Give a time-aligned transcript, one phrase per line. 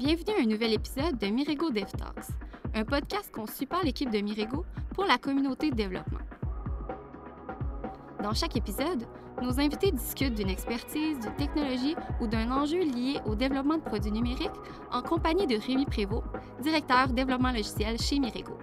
[0.00, 2.30] Bienvenue à un nouvel épisode de Mirego Dev Talks,
[2.72, 6.20] un podcast conçu par l'équipe de Mirego pour la communauté de développement.
[8.22, 9.06] Dans chaque épisode,
[9.42, 14.10] nos invités discutent d'une expertise, d'une technologie ou d'un enjeu lié au développement de produits
[14.10, 14.48] numériques
[14.90, 16.24] en compagnie de Rémi Prévost,
[16.62, 18.56] directeur développement logiciel chez Mirego.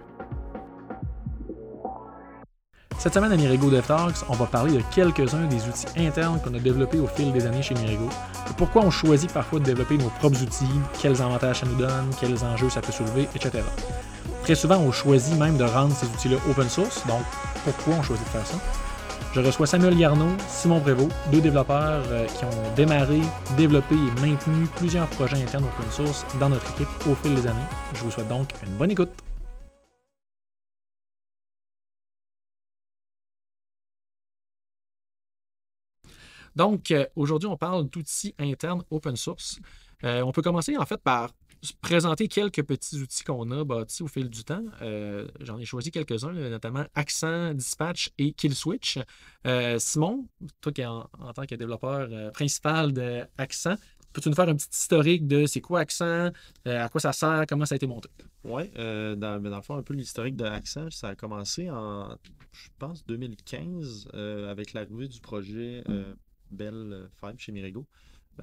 [3.07, 6.59] Cette semaine à Mirego DevTalks, on va parler de quelques-uns des outils internes qu'on a
[6.59, 8.09] développés au fil des années chez Mirego,
[8.57, 10.65] pourquoi on choisit parfois de développer nos propres outils,
[10.99, 13.63] quels avantages ça nous donne, quels enjeux ça peut soulever, etc.
[14.43, 17.21] Très souvent, on choisit même de rendre ces outils-là open source, donc
[17.63, 18.57] pourquoi on choisit de faire ça?
[19.34, 23.21] Je reçois Samuel Garneau, Simon Prévost, deux développeurs euh, qui ont démarré,
[23.55, 27.55] développé et maintenu plusieurs projets internes open source dans notre équipe au fil des années.
[27.93, 29.27] Je vous souhaite donc une bonne écoute.
[36.57, 39.59] Donc, euh, aujourd'hui, on parle d'outils internes open source.
[40.03, 41.29] Euh, on peut commencer en fait par
[41.81, 44.63] présenter quelques petits outils qu'on a bâtis au fil du temps.
[44.82, 48.98] Euh, j'en ai choisi quelques-uns, notamment Accent, Dispatch et Killswitch.
[49.45, 50.26] Euh, Simon,
[50.59, 53.76] toi qui es en, tant que développeur euh, principal d'Accent,
[54.13, 56.32] peux-tu nous faire un petit historique de c'est quoi Accent,
[56.65, 58.10] à quoi ça sert, comment ça a été monté?
[58.43, 62.17] Oui, dans, dans, le fond, un peu l'historique de Accent, ça a commencé en,
[62.51, 64.09] je pense, 2015
[64.50, 65.84] avec l'arrivée du projet
[66.51, 67.85] Bell 5 chez Mirigo.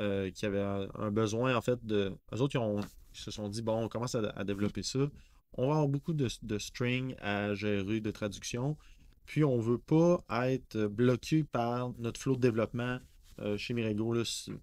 [0.01, 2.13] Euh, qui avaient un, besoin, en fait, de.
[2.35, 5.09] Eux autres, ils, se sont dit, bon, on commence à, développer ça.
[5.53, 8.77] On va avoir beaucoup de, de strings à gérer, de traduction.
[9.25, 12.99] Puis, on ne veut pas être bloqué par notre flot de développement
[13.41, 14.15] euh, chez Mirego,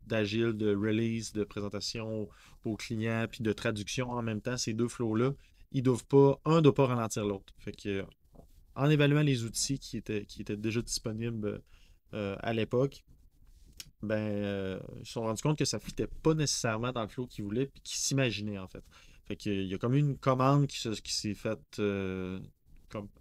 [0.05, 2.27] d'agile, de release, de présentation
[2.65, 4.57] aux clients, puis de traduction en même temps.
[4.57, 5.31] Ces deux flots-là,
[5.71, 7.53] ils doivent pas, un ne doit pas ralentir l'autre.
[7.57, 8.05] Fait que,
[8.75, 11.61] en évaluant les outils qui étaient, qui étaient déjà disponibles
[12.13, 13.03] euh, à l'époque,
[14.03, 17.07] ben, euh, ils se sont rendus compte que ça ne fitait pas nécessairement dans le
[17.07, 18.83] flow qu'ils voulaient et qu'ils s'imaginaient en fait.
[19.25, 22.39] Fait qu'il y a comme une commande qui, s'est faite euh,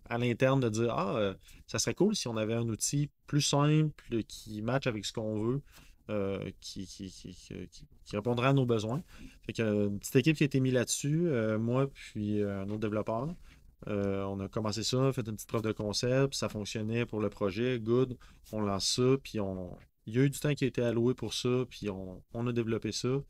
[0.09, 1.35] à l'interne de dire Ah, euh,
[1.67, 3.93] ça serait cool si on avait un outil plus simple
[4.27, 5.63] qui match avec ce qu'on veut.
[6.61, 7.37] qui, qui,
[8.13, 9.03] répondrait à nos besoins.
[9.47, 12.81] Fait y a une petite équipe qui a été mise là-dessus, moi puis un autre
[12.81, 13.29] développeur.
[13.87, 17.79] on a commencé ça, fait une petite preuve de concept, ça fonctionnait pour le projet,
[17.79, 18.17] good.
[18.51, 21.15] On lance ça, puis on, il y a eu du temps qui a été alloué
[21.15, 23.23] pour ça, puis on, a développé ça.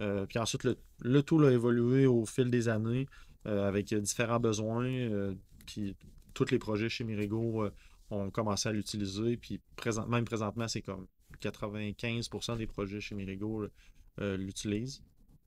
[0.00, 3.06] Euh, puis ensuite, le, le, tool a évolué au fil des années
[3.46, 4.86] euh, avec différents besoins.
[4.86, 5.34] Euh,
[5.66, 5.96] puis
[6.34, 7.68] tous les projets chez Mirigo
[8.10, 9.36] ont commencé à l'utiliser.
[9.36, 9.60] Puis
[10.08, 11.06] même présentement, c'est comme
[11.40, 13.66] 95% des projets chez Mirigo
[14.18, 15.02] l'utilisent.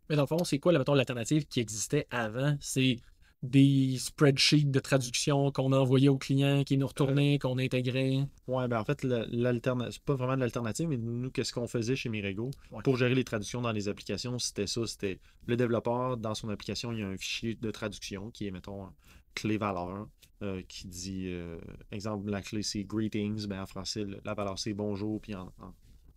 [0.09, 2.57] Mais dans le fond, c'est quoi l'alternative qui existait avant?
[2.59, 2.97] C'est
[3.43, 8.27] des spreadsheets de traduction qu'on a envoyés aux clients, qui nous retournaient, qu'on intégrait.
[8.47, 11.95] Oui, ben en fait, l'alternative, c'est pas vraiment de l'alternative, mais nous, qu'est-ce qu'on faisait
[11.95, 12.51] chez Mirego
[12.83, 16.91] pour gérer les traductions dans les applications, c'était ça, c'était le développeur, dans son application,
[16.91, 18.87] il y a un fichier de traduction qui est, mettons,
[19.33, 20.07] clé valeur,
[20.43, 21.59] euh, qui dit, euh,
[21.91, 25.51] exemple, la clé c'est greetings, ben en français, la valeur c'est bonjour, puis en,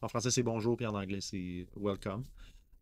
[0.00, 2.24] en, français c'est bonjour, puis en anglais c'est welcome.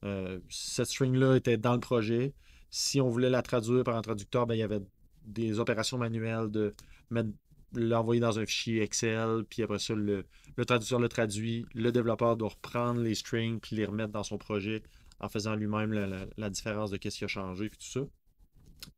[0.05, 2.35] Euh, cette string-là était dans le projet.
[2.75, 4.81] Si on voulait la traduire par un traducteur, ben, il y avait
[5.27, 6.73] des opérations manuelles de
[7.11, 7.29] mettre
[7.75, 10.25] l'envoyer dans un fichier Excel, puis après ça, le,
[10.67, 11.67] traducteur le traduit.
[11.75, 14.83] Le développeur doit reprendre les strings puis les remettre dans son projet
[15.21, 15.93] en faisant lui-même
[16.37, 18.01] la, différence de qu'est-ce qui a changé, puis tout ça.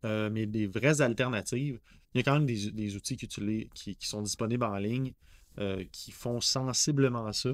[0.04, 1.80] Euh, mais des vraies alternatives,
[2.14, 3.26] il y a quand même des, outils qui,
[3.74, 5.14] qui, sont disponibles en ligne
[5.58, 7.50] euh, qui font sensiblement ça,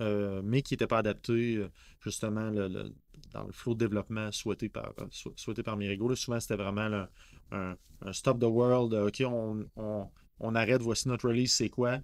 [0.00, 1.62] euh, mais qui n'étaient pas adaptés
[2.00, 2.92] justement le,
[3.32, 5.06] dans le flow de développement souhaité par, euh,
[5.36, 6.14] souhaité par Mirigo.
[6.14, 7.06] souvent, c'était vraiment
[7.50, 7.76] un,
[8.12, 8.94] stop the world.
[8.94, 11.98] OK, on, arrête, voici notre release, c'est quoi?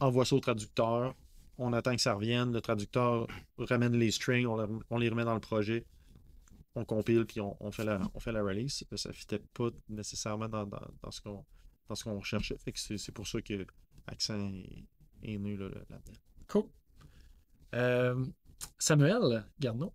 [0.00, 1.14] Envoie ça au traducteur.
[1.58, 2.52] On attend que ça revienne.
[2.52, 3.26] Le traducteur
[3.58, 5.84] ramène les strings, on, les remet dans le projet.
[6.74, 8.84] On compile, puis on, fait, la, on fait la release.
[8.96, 10.66] Ça ne fitait pas nécessairement dans,
[11.10, 11.44] ce qu'on
[11.88, 12.56] dans ce qu'on recherchait.
[12.74, 13.66] c'est pour ça que
[14.06, 14.50] Accent
[15.22, 16.00] est, né là-dedans.
[16.48, 16.64] cool.
[17.74, 18.24] Euh,
[18.78, 19.92] Samuel Garneau,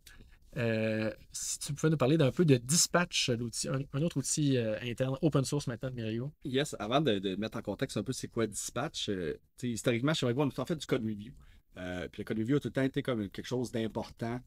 [0.56, 5.18] euh, si tu pouvais nous parler d'un peu de Dispatch, un, autre outil euh, interne
[5.22, 6.32] open source maintenant de Mirio.
[6.46, 10.44] Yes, avant de, mettre en contexte un peu c'est quoi Dispatch, euh, historiquement, chez Mirio,
[10.44, 11.34] on a fait du code review.
[11.76, 14.40] puis le code review a tout le temps été comme quelque chose d'important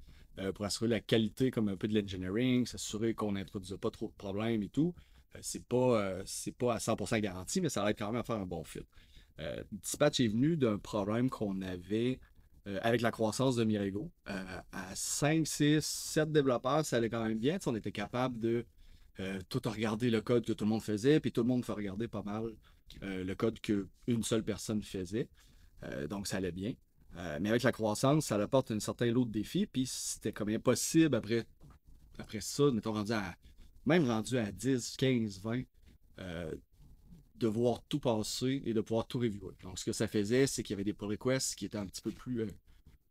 [0.54, 4.14] pour assurer la qualité comme un peu de l'engineering, s'assurer qu'on n'introduise pas trop de
[4.14, 4.94] problèmes et tout.
[5.42, 6.22] c'est pas,
[6.58, 8.80] pas à 100% garanti, mais ça aide quand même à faire un bon fit.
[9.70, 12.20] Dispatch est venu d'un problème qu'on avait
[12.66, 14.10] euh, avec la croissance de Mirego.
[14.28, 17.58] Euh, à 5, 6, 7 développeurs, ça allait quand même bien.
[17.66, 18.66] on était capable de
[19.18, 21.72] euh, tout regarder le code que tout le monde faisait, puis tout le monde fait
[21.72, 22.54] regarder pas mal
[23.02, 25.28] le code qu'une seule personne faisait.
[26.08, 26.74] donc, ça allait bien.
[27.40, 31.14] mais avec la croissance, ça apporte un certain lot de défis, puis c'était comme impossible
[31.14, 31.46] après
[32.20, 33.34] après ça, mettons rendu à,
[33.86, 35.62] même rendu à 10, 15, 20,
[36.18, 36.54] euh,
[37.40, 39.54] de voir tout passer et de pouvoir tout reviewer.
[39.62, 41.86] Donc, ce que ça faisait, c'est qu'il y avait des pull requests qui étaient un
[41.86, 42.46] petit peu plus euh,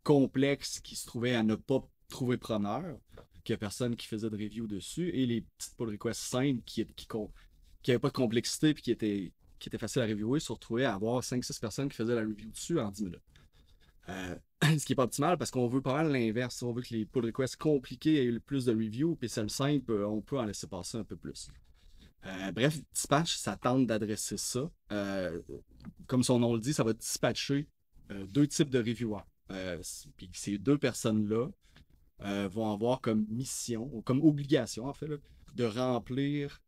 [0.03, 2.97] complexes, qui se trouvaient à ne pas trouver preneur,
[3.43, 6.61] qu'il n'y a personne qui faisait de review dessus, et les petites pull requests simples
[6.65, 6.85] qui
[7.87, 10.93] n'avaient pas de complexité et qui étaient, qui étaient faciles à reviewer se retrouvaient à
[10.93, 13.19] avoir 5-6 personnes qui faisaient la review dessus en 10 minutes.
[14.09, 14.35] Euh,
[14.77, 16.61] ce qui n'est pas optimal parce qu'on veut pas mal l'inverse.
[16.61, 20.03] On veut que les pull requests compliqués aient le plus de reviews, puis celles simples,
[20.03, 21.49] on peut en laisser passer un peu plus.
[22.25, 24.69] Euh, bref, Dispatch, ça tente d'adresser ça.
[24.91, 25.41] Euh,
[26.07, 27.67] comme son nom le dit, ça va dispatcher
[28.09, 29.23] deux types de reviewers.
[30.17, 31.47] puis ces deux personnes-là
[32.47, 35.07] vont avoir comme mission, ou comme obligation, en fait,
[35.55, 36.61] de remplir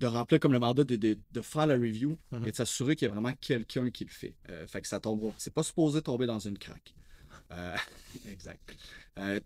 [0.00, 2.46] de remplir comme le mandat de, faire la review mhm.
[2.46, 4.34] et de s'assurer qu'il y a vraiment quelqu'un qui le fait.
[4.48, 5.32] Euh, fait que ça tombe.
[5.36, 6.94] C'est pas supposé tomber dans une craque.
[7.52, 7.76] Euh,
[8.30, 8.60] exact.
[9.18, 9.40] Euh,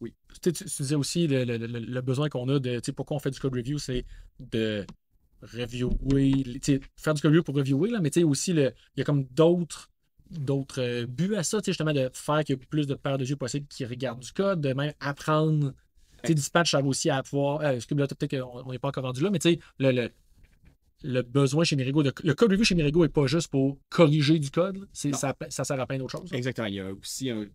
[0.00, 0.14] oui.
[0.42, 2.80] Tu, disais aussi le, besoin qu'on a de.
[2.92, 4.04] Pourquoi on fait du code review, c'est
[4.38, 4.86] de
[5.42, 6.60] reviewer.
[6.96, 9.90] Faire du code review pour reviewer, là, mais aussi il y a comme d'autres
[10.28, 13.36] d'autres buts à ça, justement, de faire qu'il y ait plus de paires de yeux
[13.36, 15.72] possibles qui regardent du code, de même apprendre
[16.26, 17.60] sais, Dispatch, ça va aussi à pouvoir.
[17.62, 20.10] Euh, que peut-être qu'on n'est pas encore rendu là, mais tu sais, le,
[21.06, 24.50] le, besoin chez Mirigo, le code review chez Mirigo n'est pas juste pour corriger du
[24.50, 26.32] code, ça, ça, sert à plein d'autres choses.
[26.32, 26.66] Exactement.
[26.66, 27.46] Il y a aussi un,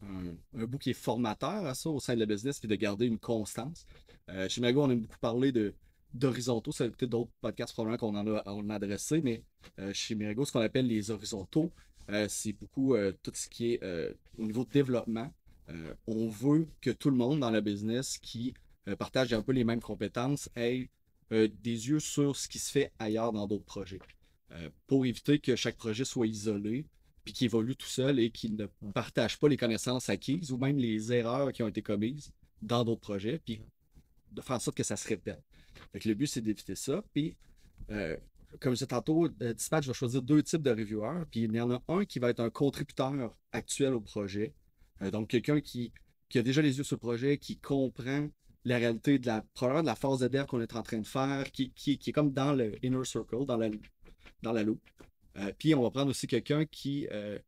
[0.57, 3.05] un, bout qui est formateur à ça au sein de la business, puis de garder
[3.05, 3.85] une constance.
[4.29, 5.73] Euh, chez Mirigo, on a beaucoup parlé de
[6.13, 6.71] d'horizontaux.
[6.79, 9.43] A peut-être d'autres podcasts probablement qu'on en a, on a adressé, mais
[9.79, 11.71] euh, chez Mirigo, ce qu'on appelle les horizontaux,
[12.27, 12.93] c'est beaucoup
[13.23, 13.81] tout ce qui est
[14.37, 15.31] au niveau de développement.
[15.71, 18.53] Euh, on veut que tout le monde dans la business qui
[18.87, 20.89] euh, partage un peu les mêmes compétences ait
[21.31, 23.99] euh, des yeux sur ce qui se fait ailleurs dans d'autres projets.
[24.85, 26.85] pour éviter que chaque projet soit isolé,
[27.23, 30.77] puis qu'il évolue tout seul et qu'il ne partage pas les connaissances acquises ou même
[30.77, 33.61] les erreurs qui ont été commises dans d'autres projets, puis
[34.31, 35.41] de faire en sorte que ça se répète.
[35.93, 37.01] le but, c'est d'éviter ça.
[37.13, 37.37] Puis,
[37.87, 41.71] comme je disais tantôt, Dispatch va choisir deux types de reviewers, puis il y en
[41.71, 44.53] a un qui va être un contributeur actuel au projet,
[45.01, 45.91] euh, donc, quelqu'un qui,
[46.35, 48.29] a déjà les yeux sur le projet, qui comprend
[48.63, 51.07] la réalité de la, probablement de la phase de dev qu'on est en train de
[51.07, 53.69] faire, qui, est comme dans le inner circle, dans la,
[54.43, 54.83] dans la loupe.
[55.37, 57.39] Euh, puis, on va prendre aussi quelqu'un qui euh,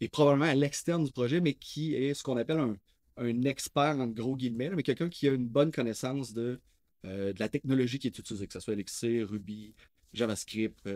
[0.00, 4.06] est probablement à l'externe du projet, mais qui est ce qu'on appelle un, expert, en
[4.06, 6.60] gros guillemets, mais quelqu'un qui a une bonne connaissance de,
[7.02, 9.74] de la technologie qui est utilisée, que ce soit Elixir, Ruby,
[10.12, 10.88] JavaScript,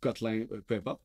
[0.00, 1.02] Kotlin, peu importe.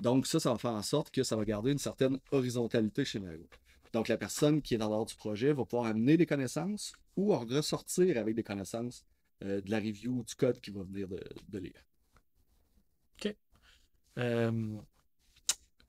[0.00, 3.20] Donc, ça, ça va faire en sorte que ça va garder une certaine horizontalité chez
[3.20, 3.46] Mario.
[3.92, 7.36] Donc, la personne qui est dans l'ordre du projet va pouvoir amener des connaissances ou
[7.36, 9.04] ressortir avec des connaissances
[9.44, 11.84] euh, de la review ou du code qu'il va venir de, lire.
[13.18, 13.34] OK.
[14.18, 14.76] Euh,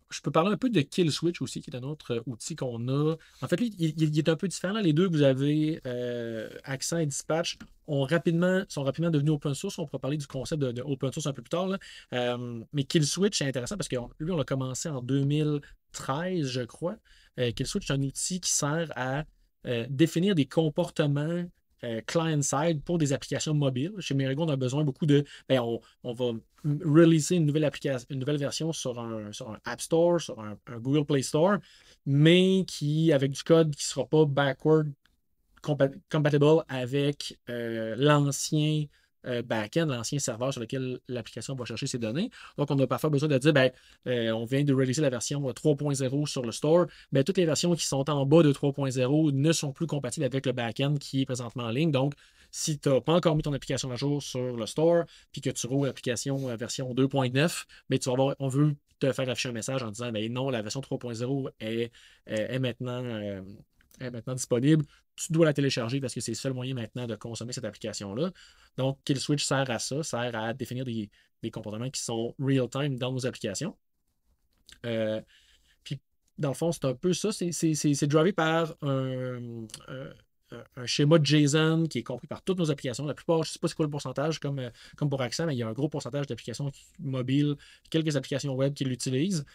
[0.09, 2.55] je peux parler un peu de Kill Switch aussi, qui est un autre euh, outil
[2.55, 3.15] qu'on a.
[3.41, 4.79] En fait, lui, il, est un peu différent.
[4.79, 5.79] Les deux que vous avez,
[6.63, 7.57] Accent et Dispatch,
[7.87, 9.79] ont rapidement, sont rapidement devenus open source.
[9.79, 11.77] On pourra parler du concept de, open source un peu plus tard.
[12.73, 16.97] mais Kill Switch, c'est intéressant parce que lui, on l'a commencé en 2013, je crois.
[17.39, 19.25] Euh, Killswitch est un outil qui sert à
[19.65, 21.45] euh, définir des comportements
[21.83, 23.93] euh, client-side pour des applications mobiles.
[23.99, 25.23] Chez Merigo, on a besoin beaucoup de.
[25.49, 25.61] Ben,
[26.03, 26.31] on, va
[26.63, 29.31] releaser une nouvelle application, une nouvelle version sur un,
[29.65, 31.57] App Store, sur un, Google Play Store,
[32.05, 34.91] mais qui, avec du code qui ne sera pas backward
[35.61, 38.85] compatible avec l'ancien
[39.25, 42.29] euh, backend, l'ancien serveur sur lequel l'application va chercher ses données.
[42.57, 43.71] Donc, on a parfois besoin de dire, ben,
[44.07, 47.75] euh, on vient de releaser la version 3.0 sur le store, mais toutes les versions
[47.75, 51.25] qui sont en bas de 3.0 ne sont plus compatibles avec le backend qui est
[51.25, 51.91] présentement en ligne.
[51.91, 52.13] Donc,
[52.51, 55.49] si tu n'as pas encore mis ton application à jour sur le store, puis que
[55.49, 57.31] tu roules l'application euh, version 2.9,
[57.89, 60.31] mais ben, tu vas avoir, on veut te faire afficher un message en disant, ben
[60.31, 61.91] non, la version 3.0 est,
[62.27, 63.03] est, maintenant
[64.01, 64.85] est maintenant disponible.
[65.15, 68.31] Tu dois la télécharger parce que c'est le seul moyen maintenant de consommer cette application-là.
[68.77, 71.09] Donc, Kill Switch sert à ça, sert à définir des,
[71.51, 73.75] comportements qui sont real-time dans nos applications.
[74.85, 75.21] Euh,
[75.83, 75.99] puis,
[76.37, 77.31] dans le fond, c'est un peu ça.
[77.31, 79.65] C'est drivé par un,
[80.85, 83.05] schéma de JSON qui est compris par toutes nos applications.
[83.05, 85.45] La plupart, je ne sais pas c'est quoi le pourcentage comme, euh, comme pour Accent,
[85.45, 87.55] mais il y a un gros pourcentage d'applications mobiles,
[87.89, 89.45] quelques applications web qui l'utilisent.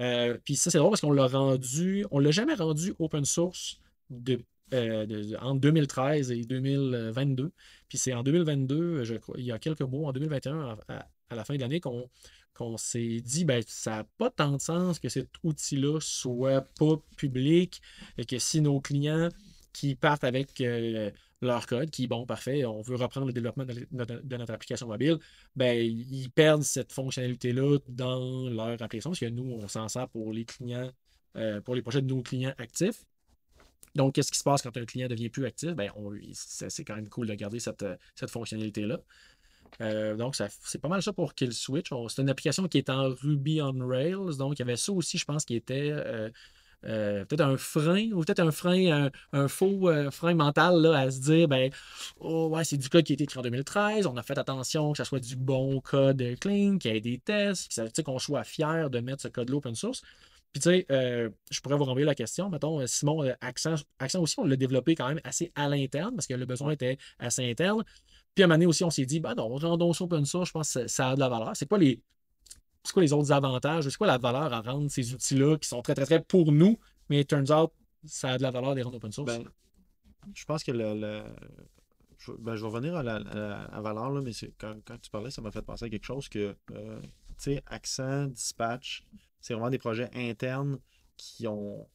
[0.00, 3.80] Euh, puis ça, c'est drôle parce qu'on l'a rendu, on l'a jamais rendu open source
[4.12, 4.40] de,
[4.74, 7.52] euh, entre 2013 et 2022.
[7.88, 11.44] Puis c'est en 2022, je crois, il y a quelques mois, en 2021, à, la
[11.44, 15.30] fin de l'année, qu'on s'est dit, ben, ça n'a pas tant de sens que cet
[15.42, 17.82] outil-là soit pas public
[18.18, 19.28] et que si nos clients
[19.72, 21.10] qui partent avec euh,
[21.42, 25.18] leur code, qui, bon, parfait, on veut reprendre le développement de, notre application mobile,
[25.56, 30.32] ben, ils perdent cette fonctionnalité-là dans leur application, parce que nous, on s'en sert pour
[30.32, 30.90] les clients,
[31.36, 33.04] euh, pour les projets de nos clients actifs.
[33.94, 35.70] Donc, qu'est-ce qui se passe quand un client devient plus actif?
[35.72, 35.90] Ben,
[36.32, 37.96] c'est quand même cool de garder cette, euh,
[38.26, 39.00] fonctionnalité-là.
[39.80, 41.90] Euh, donc, c'est pas mal ça pour Kill Switch.
[42.08, 44.36] C'est une application qui est en Ruby on Rails.
[44.38, 45.90] Donc, il y avait ça aussi, je pense, qui était
[46.84, 51.20] euh, peut-être un frein ou peut-être un frein, un, faux frein mental là, à se
[51.20, 51.70] dire ben,
[52.18, 54.06] oh, ouais, c'est du code qui a été écrit en 2013.
[54.06, 57.18] On a fait attention que ça soit du bon code clean, qu'il y ait des
[57.18, 60.02] tests, qu'on soit fier de mettre ce code-là open source.
[60.52, 62.50] Puis, tu sais, euh, je pourrais vous renvoyer la question.
[62.50, 66.14] Mettons, euh, Simon, euh, Accent, Accent aussi, on l'a développé quand même assez à l'interne
[66.14, 67.82] parce que le besoin était assez interne.
[68.34, 70.52] Puis à un moment aussi, on s'est dit, ben non, rendons ça open source, je
[70.52, 71.52] pense que ça- a de la valeur.
[71.54, 72.02] C'est quoi les.
[72.84, 73.88] C'est quoi les autres avantages?
[73.88, 76.78] C'est quoi la valeur à rendre ces outils-là qui sont très, très, très pour nous,
[77.08, 77.72] mais it turns out,
[78.04, 79.38] ça a de la valeur de les rendre open source?
[79.38, 79.44] Ben,
[80.34, 81.22] je pense que le,
[82.40, 85.40] ben, je vais revenir à la, à valeur, là, mais quand, quand tu parlais, ça
[85.40, 86.74] m'a fait penser à quelque chose que, tu
[87.38, 89.04] sais, Accent, Dispatch,
[89.42, 90.78] c'est vraiment des projets internes
[91.16, 91.86] qui ont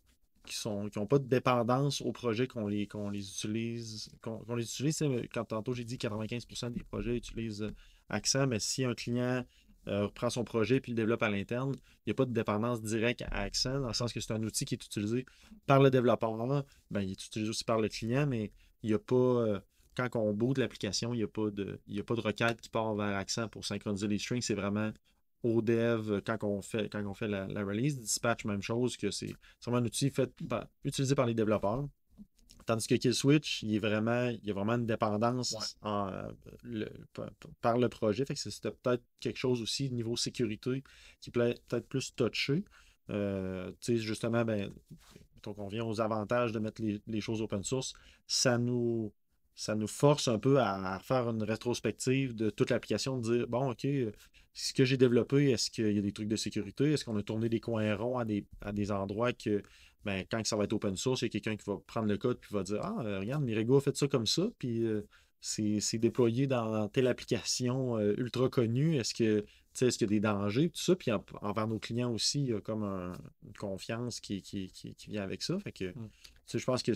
[0.45, 4.09] qui sont qui ont pas de dépendance aux projets qu'on les, qu'on les utilise.
[4.21, 5.01] Qu'on les utilise,
[5.33, 7.71] quand tantôt j'ai dit 95% des projets utilisent euh,
[8.09, 9.45] Accent, mais si un client
[9.89, 12.81] euh, reprend son projet puis le développe à l'interne, il n'y a pas de dépendance
[12.81, 15.25] directe à Accent, dans le sens que c'est un outil qui est utilisé
[15.65, 16.63] par le développeur.
[16.89, 18.51] Ben, il est utilisé aussi par le client, mais
[18.83, 19.15] il n'y a pas.
[19.15, 19.59] euh,
[19.95, 22.93] quand on boot l'application, il n'y a, pas de- a pas de requête qui part
[22.95, 24.41] vers Accent pour synchroniser les strings.
[24.41, 24.91] C'est vraiment
[25.43, 27.99] au dev euh, quand on fait, quand on fait la, la release.
[27.99, 31.87] Dispatch, même chose, que c'est vraiment un outil fait par- utilisé par les développeurs.
[32.65, 35.89] Tandis que KillSwitch, il est vraiment, il y a vraiment une dépendance Ouais.
[35.89, 36.31] en, euh,
[36.63, 36.89] le-
[37.61, 38.25] par, le projet.
[38.25, 40.83] Fait que c'est- c'était peut-être quelque chose aussi niveau sécurité
[41.21, 42.65] qui peut être peut-être plus touché.
[43.09, 44.69] Euh, justement, ben,
[45.43, 47.93] donc on vient aux avantages de mettre les, les choses open source.
[48.25, 49.13] Ça nous,
[49.57, 53.71] ça nous force un peu à, faire une rétrospective de toute l'application, de dire bon,
[53.71, 54.11] OK, euh,
[54.53, 56.93] ce que j'ai développé, est-ce qu'il y a des trucs de sécurité?
[56.93, 59.63] Est-ce qu'on a tourné des coins ronds à des, à des endroits que
[60.05, 62.17] ben, quand ça va être open source, il y a quelqu'un qui va prendre le
[62.17, 65.01] code et va dire Ah, euh, regarde, Mirego a fait ça comme ça, puis euh,
[65.41, 68.95] c'est déployé dans telle application euh, ultra connue.
[68.97, 69.43] Est-ce que
[69.79, 72.47] est-ce qu'il y a des dangers, tout ça, puis en- envers nos clients aussi, il
[72.49, 75.59] y a comme un- une confiance qui, qui, qui- qui vient avec ça.
[75.59, 75.99] Fait que, tu
[76.47, 76.93] sais, je pense que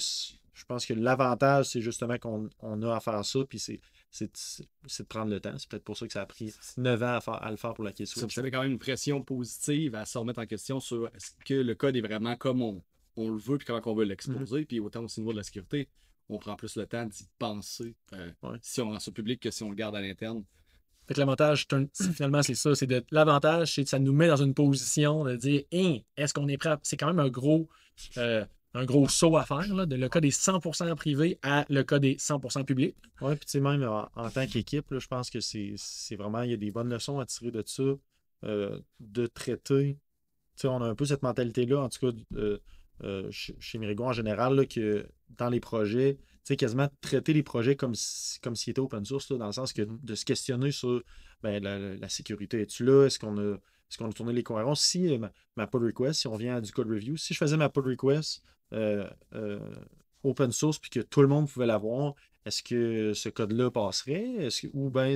[0.53, 3.79] je pense que l'avantage, c'est justement qu'on on a à faire ça, puis c'est
[4.09, 4.29] c'est
[4.85, 5.53] c'est de prendre le temps.
[5.57, 7.73] C'est peut-être pour ça que ça a pris 9 ans à, faire- à le faire
[7.73, 8.33] pour la Ça K-Switch.
[8.33, 11.53] vous avez quand même une pression positive à se remettre en question sur est-ce que
[11.53, 12.81] le code est vraiment comme on,
[13.15, 14.65] on le veut puis comment on veut l'exposer.
[14.65, 15.87] Puis autant aussi au niveau de la sécurité,
[16.27, 18.57] on prend plus le temps d'y penser euh, Ouais.
[18.61, 20.43] si on rend ça public que si on le garde à l'interne.
[21.07, 21.67] Fait que l'avantage,
[22.13, 22.75] finalement, c'est ça.
[22.75, 26.47] C'est de l'avantage, c'est que ça nous met dans une position de dire est-ce qu'on
[26.49, 27.67] est prêt à- C'est quand même un gros,
[28.17, 31.83] euh, un gros saut à faire, là, de le code est 100% privé à le
[31.83, 32.95] code est 100% public.
[33.21, 36.51] Oui, puis tu sais, même en, en tant qu'équipe, je pense que c'est vraiment, il
[36.51, 37.83] y a des bonnes leçons à tirer de ça,
[38.45, 39.97] euh, de traiter.
[40.55, 42.59] Tu sais, on a un peu cette mentalité-là, en tout cas, euh,
[43.03, 45.05] euh, chez, Mirigo en général, là, que
[45.37, 49.03] dans les projets, tu sais, quasiment traiter les projets comme si- comme s'ils étaient open
[49.05, 51.03] source, là, dans le sens que de se questionner sur
[51.43, 52.61] ben, la, la- sécurité.
[52.61, 53.05] Es-tu là?
[53.05, 54.75] Est-ce qu'on a, est qu'on a tourné les cohérents?
[54.75, 57.37] Si euh, ma, ma pull request, si on vient à du code review, si je
[57.39, 59.59] faisais ma pull request euh, euh,
[60.23, 64.49] open source puis que tout le monde pouvait l'avoir, est-ce que ce code-là passerait?
[64.73, 65.15] Ou bien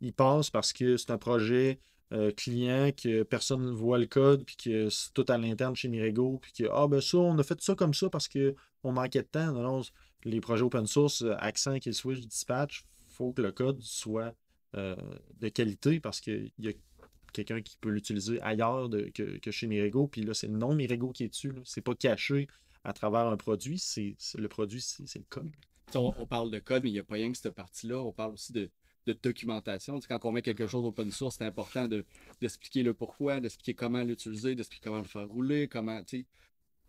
[0.00, 1.78] il passe parce que c'est un projet
[2.12, 5.88] euh, client que personne ne voit le code puis que c'est tout à l'interne chez
[5.88, 9.22] Mirego puis que ah ben ça, on a fait ça comme ça parce qu'on manquait
[9.22, 9.52] de temps.
[9.52, 9.82] Non,
[10.24, 14.34] les projets open source, Accent, Kill Switch, Dispatch, il faut que le code soit
[14.74, 16.72] de qualité parce qu'il y a
[17.32, 20.08] quelqu'un qui peut l'utiliser ailleurs que, que chez Mirego.
[20.08, 21.52] Puis là, c'est le nom Mirego qui est dessus.
[21.64, 22.48] C'est pas caché
[22.84, 23.78] à travers un produit.
[23.78, 25.50] C'est le produit, c'est le code.
[25.94, 28.00] On, on parle de code, mais il n'y a pas rien que cette partie-là.
[28.00, 28.70] On parle aussi de,
[29.06, 29.96] de documentation.
[29.96, 32.04] Tu sais, quand on met quelque chose open source, c'est important de-
[32.40, 36.26] d'expliquer le pourquoi, d'expliquer comment l'utiliser, d'expliquer comment le faire rouler, comment, tu sais,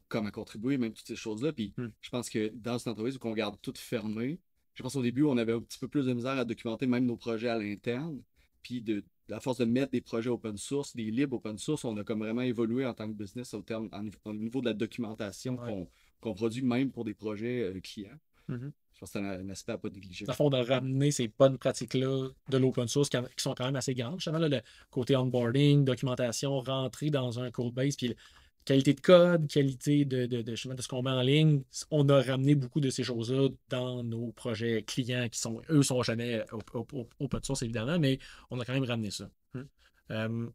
[0.07, 1.51] comment contribuer, même toutes ces choses-là.
[1.53, 1.87] Puis Hmm.
[2.01, 4.39] je pense que dans cette entreprise où on garde tout fermé,
[4.75, 7.05] je pense au début, on avait un petit peu plus de misère à documenter même
[7.05, 8.21] nos projets à l'interne.
[8.61, 9.03] Puis de,
[9.33, 12.19] à force de mettre des projets open source, des libres open source, on a comme
[12.19, 15.87] vraiment évolué en tant que business au, terme, en- au niveau de la documentation Ouais.
[16.19, 18.17] qu'on produit même pour des projets euh, clients.
[18.47, 18.71] Mhm.
[18.93, 20.25] Je pense que c'est un, un aspect à pas négliger.
[20.25, 23.65] Dans le fond, de ramener ces bonnes pratiques-là de l'open source qui, qui sont quand
[23.65, 24.19] même assez grandes.
[24.19, 24.61] Justement, là, le
[24.91, 28.15] côté onboarding, documentation, rentrer dans un code base, puis
[28.65, 31.63] qualité de code, qualité de, de, de, de ce qu'on met en ligne.
[31.89, 36.03] On a ramené beaucoup de ces choses-là dans nos projets clients qui sont, eux, sont
[36.03, 39.29] jamais op- op- op- open source, évidemment, mais on a quand même ramené ça.
[39.53, 39.63] Hmm.
[40.11, 40.49] Euh,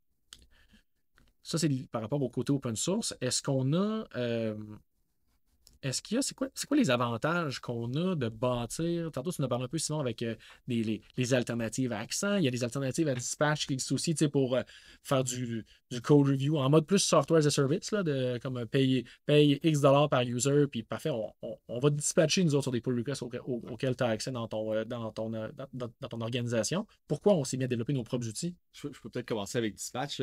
[1.42, 3.14] ça, c'est par rapport au côté open source.
[3.20, 4.06] Est-ce qu'on a.
[4.16, 4.54] euh,
[5.88, 9.10] est-ce qu'il y a, c'est quoi, c'est quoi les avantages qu'on a de bâtir?
[9.12, 10.34] Tantôt, tu nous parlé un peu, sinon, avec euh,
[10.66, 12.36] des- les, les alternatives à accent.
[12.36, 14.62] Il y a des alternatives à dispatch qui existent aussi, pour euh,
[15.02, 18.58] faire du, du code review en mode plus software as a service, là, de, comme
[18.58, 22.54] euh, payer, paye X dollars par user, puis parfait, on, on- on va dispatcher, nous
[22.54, 25.10] autres, sur des pull requests auxquels, au- auxquels tu as accès dans ton, euh, dans,
[25.12, 26.86] ton, dans, dans- dans ton organisation.
[27.08, 28.54] Pourquoi on s'est mis à développer nos propres outils?
[28.72, 30.20] Je, je peux peut-être commencer avec Dispatch.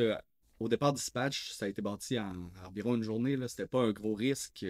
[0.60, 3.34] Au départ, Dispatch, ça a été bâti en, en environ une journée.
[3.36, 4.64] Ce n'était pas un gros risque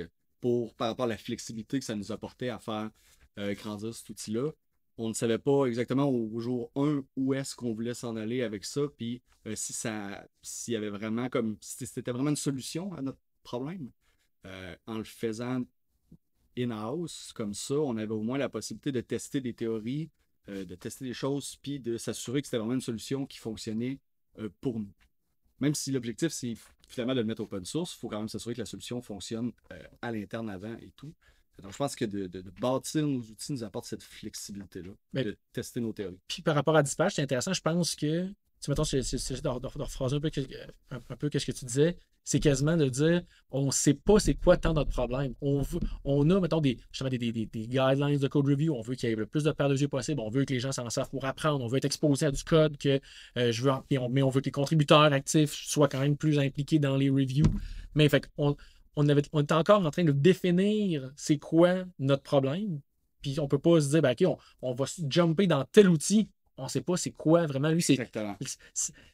[0.77, 2.91] par rapport à la flexibilité que ça nous apportait à faire
[3.39, 4.51] euh, grandir cet outil-là.
[4.97, 8.65] On ne savait pas exactement au, jour 1 où est-ce qu'on voulait s'en aller avec
[8.65, 13.03] ça, puis euh, si ça s'il y avait vraiment comme c'était vraiment une solution à
[13.03, 13.91] notre problème.
[14.47, 15.63] Euh, en le faisant
[16.57, 20.11] in-house comme ça, on avait au moins la possibilité de tester des théories,
[20.47, 23.99] de tester des choses, puis de s'assurer que c'était vraiment une solution qui fonctionnait
[24.61, 24.93] pour nous.
[25.61, 26.55] Même si l'objectif, c'est
[26.89, 29.53] finalement de le mettre open source, il faut quand même s'assurer que la solution fonctionne
[29.73, 31.13] euh, à l'interne avant et tout.
[31.63, 34.91] Donc, je pense que de, de- de bâtir nos outils nous apporte cette flexibilité-là,
[35.25, 36.19] de tester nos théories.
[36.27, 38.29] Puis par rapport à Dispatch, c'est intéressant, je pense que,
[38.65, 43.23] sais, mettons, c'est de, rephraser un peu, ce que tu disais, c'est quasiment de dire,
[43.51, 45.35] on ne sait pas c'est quoi tant notre problème.
[45.43, 46.79] On, a, mettons, des,
[47.11, 49.53] des, des, des- guidelines de code review, on veut qu'il y ait le plus de
[49.53, 51.77] paires de yeux possible, on veut que les gens s'en servent pour apprendre, on veut
[51.77, 53.01] être exposé à du code, que,
[53.37, 53.71] euh, je veux,
[54.11, 57.47] mais on veut que les contributeurs actifs soient quand même plus impliqués dans les reviews.
[57.95, 58.57] Mais fait on,
[59.09, 62.81] était encore en train de définir c'est quoi notre problème.
[63.21, 66.29] Puis on peut pas se dire, ben, OK, on, on va jumper dans tel outil.
[66.57, 67.71] On sait pas c'est quoi vraiment.
[67.71, 67.97] Lui, c'est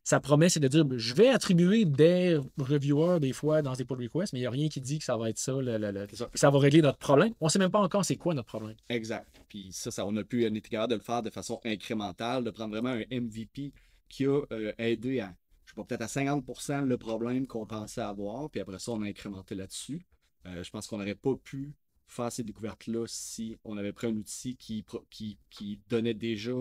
[0.04, 3.98] sa promesse, c'est de dire je vais attribuer des reviewers des fois dans des pull
[4.02, 5.90] requests, mais il n'y a rien qui dit que ça va être ça, le- le-
[5.90, 6.50] le- C'est ça.
[6.50, 7.32] va régler notre problème.
[7.40, 8.76] On ne sait même pas encore c'est quoi notre problème.
[8.88, 9.40] Exact.
[9.48, 12.44] Puis ça, ça on a pu, on était capable de le faire de façon incrémentale,
[12.44, 13.72] de prendre vraiment un MVP
[14.08, 18.00] qui a euh, aidé à, je sais pas, peut-être à 50% le problème qu'on pensait
[18.02, 20.04] avoir, puis après ça, on a incrémenté là-dessus.
[20.46, 21.72] Euh, je pense qu'on n'aurait pas pu
[22.06, 26.52] faire ces découvertes-là si on avait pris un outil qui, pro- qui, qui donnait déjà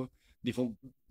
[0.43, 0.53] des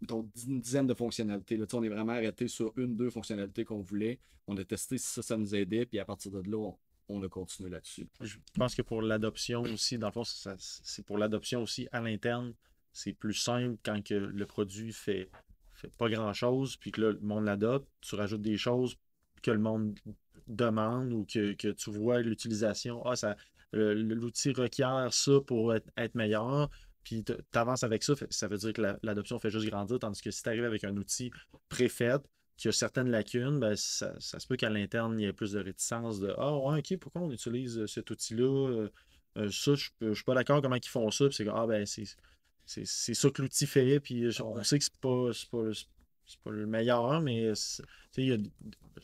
[0.00, 1.56] mettons, une dizaine de fonctionnalités.
[1.56, 4.18] Là, on est vraiment arrêté sur une, deux fonctionnalités qu'on voulait.
[4.47, 6.73] On a testé si ça, ça nous aidait, puis à partir de là,
[7.08, 8.08] on, a continué là-dessus.
[8.20, 12.54] Je pense que pour l'adoption aussi, dans le fond, c'est pour l'adoption aussi à l'interne,
[12.92, 15.30] c'est plus simple quand que le produit fait,
[15.73, 18.97] fait pas grand-chose, puis que là, le monde l'adopte, tu rajoutes des choses
[19.43, 19.99] que le monde
[20.47, 23.04] demande ou que, que tu vois l'utilisation.
[23.06, 23.36] Ah, ça,
[23.73, 26.71] l'outil requiert ça pour être meilleur,
[27.04, 30.21] puis tu avances avec ça, ça veut dire que la- l'adoption fait juste grandir, tandis
[30.23, 31.30] que si tu arrives avec un outil
[31.69, 32.17] préfet,
[32.56, 35.52] qui a certaines lacunes, ben, ça, ça se peut qu'à l'interne, il y ait plus
[35.52, 38.89] de réticence de Ah, ouais, ok, pourquoi on utilise euh, cet outil-là Euh,
[39.37, 41.26] euh, Ça, je ne suis pas d'accord comment ils font ça.
[41.26, 41.87] Puis c'est que, ah, ben,
[42.67, 44.00] c'est ça que l'outil fait.
[44.00, 45.71] Puis on sait que c'est pas, pas,
[46.45, 48.37] pas le meilleur, mais c'est- tu sais, il y a,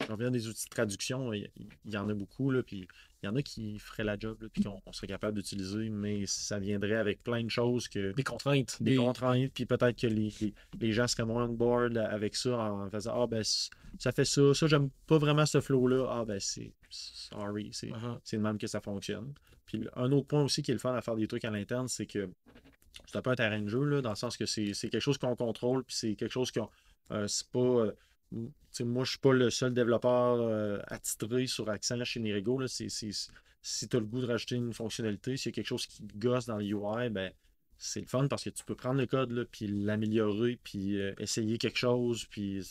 [0.07, 1.49] je reviens des outils de traduction, il,
[1.85, 2.87] il y en a beaucoup, là, puis
[3.25, 5.89] il y en a qui feraient la job, là, puis qu'on on serait capable d'utiliser,
[5.89, 8.77] mais ça viendrait avec plein de choses que Des contraintes.
[8.83, 8.97] des Des...
[8.99, 12.91] contraintes, puis peut-être que les, les, les gens seraient moins on board avec ça en
[12.91, 13.43] faisant Ah ben
[13.99, 16.07] ça fait ça, ça j'aime pas vraiment ce flow-là.
[16.11, 18.19] Ah ben c'est sorry, c'est Uh-huh.
[18.25, 19.33] c'est de même que ça fonctionne.
[19.67, 21.89] Puis un autre point aussi qui est le fun à faire des trucs à l'interne,
[21.89, 22.29] c'est que
[23.07, 25.01] c'est un peu un terrain de jeu, là, dans le sens que c'est c'est quelque
[25.01, 26.69] chose qu'on contrôle, puis c'est quelque chose qu'on.
[27.13, 27.59] euh, c'est pas.
[27.59, 27.93] euh,
[28.81, 32.59] moi, je suis pas le seul développeur euh, attitré sur Accent chez Nirego.
[32.59, 35.87] Là, si tu as le goût de rajouter une fonctionnalité, s'il y a quelque chose
[35.87, 37.33] qui gosse dans le UI, ben,
[37.79, 41.15] c'est le fun parce que tu peux prendre le code, là, puis l'améliorer, puis euh,
[41.19, 42.63] essayer quelque chose, puis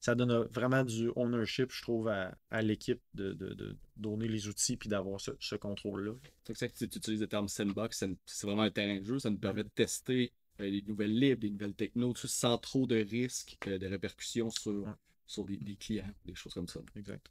[0.00, 4.76] ça donne euh, vraiment du ownership, je trouve, à, l'équipe de, de, donner les outils
[4.76, 6.12] puis d'avoir ce, contrôle-là.
[6.44, 9.30] C'est ça que tu utilises le terme sandbox, c'est vraiment un terrain de jeu, ça
[9.30, 13.56] nous permet de tester des nouvelles libres, des nouvelles technos, tout sans trop de risques,
[13.66, 14.92] euh, de répercussions sur, Ouais.
[15.26, 16.80] sur des, des clients, des choses comme ça.
[16.96, 17.26] Exact.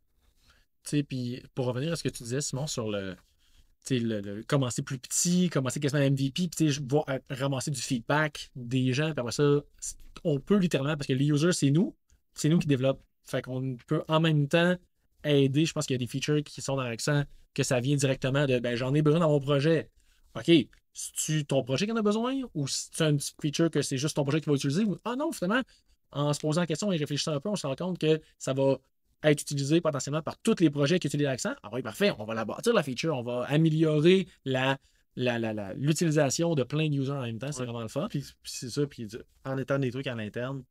[0.84, 3.15] Tu sais, puis pour revenir à ce que tu disais, Simon, sur le,
[3.92, 7.72] le, le- commencer plus petit, commencer quasiment MVP, puis tu sais, je- voir, euh, ramasser
[7.72, 9.62] du feedback des gens, puis après ça,
[10.24, 11.96] on peut littéralement, parce que les users, c'est nous,
[12.34, 13.04] c'est nous qui développent.
[13.26, 14.76] Fait qu'on peut en même temps
[15.24, 15.65] aider.
[15.65, 18.46] Je pense qu'il y a des features qui sont dans l'accent que ça vient directement
[18.48, 19.89] de ben j'en ai besoin dans mon projet.
[20.36, 20.50] OK,
[20.93, 22.41] c'est-tu ton projet qui en a besoin?
[22.56, 24.84] Ou c'est un petit feature que c'est juste ton projet qui va utiliser?
[24.84, 25.62] Ou ah non, finalement,
[26.12, 28.54] en se posant la question et réfléchissant un peu, on se rend compte que ça
[28.54, 28.78] va
[29.23, 31.54] être utilisé potentiellement par tous les projets qui utilisent l'accent.
[31.63, 34.78] Ah oui, parfait, on va la bâtir la feature, on va améliorer la,
[35.15, 37.52] la, la- la- l'utilisation de plein de users en même temps.
[37.52, 37.65] C'est Ouais.
[37.65, 38.08] vraiment le fun.
[38.10, 39.08] Puis, puis c'est ça, puis
[39.45, 40.63] en étant des trucs à l'interne,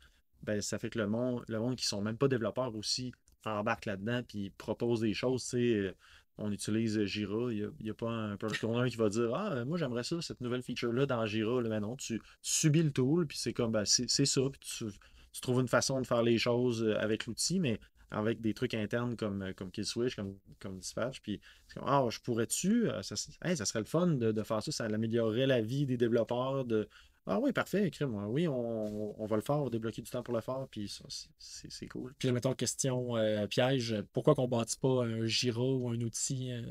[0.43, 3.13] ben, ça fait que le monde, le monde qui sont même pas développeurs aussi
[3.45, 5.43] embarque là-dedans, puis propose des choses.
[5.43, 5.95] Sais, euh,
[6.39, 9.77] on utilise Jira, il n'y a, pas un product owner qui va dire Ah, moi
[9.77, 11.61] j'aimerais ça, cette nouvelle feature-là dans Jira.
[11.63, 14.85] Mais non, tu, subis le tool, puis c'est comme, ben, c'est ça, puis tu,
[15.33, 17.79] tu trouves une façon de faire les choses euh, avec l'outil, mais
[18.11, 21.21] avec des trucs internes comme, euh, comme Killswitch, comme, comme Dispatch.
[21.21, 24.63] Puis, c'est comme, ah, je pourrais-tu, euh, ça, ça serait le fun de, de faire
[24.63, 26.65] ça, ça améliorerait la vie des développeurs.
[26.65, 26.89] De,
[27.29, 28.27] ah oui, parfait, écris-moi.
[28.27, 30.89] Oui, on, on va le faire, on va débloquer du temps pour le faire, puis
[30.89, 31.05] ça,
[31.39, 32.15] c'est- cool.
[32.19, 36.63] Puis, mettons, question euh, piège, pourquoi qu'on bâtit pas un Jira ou un outil euh,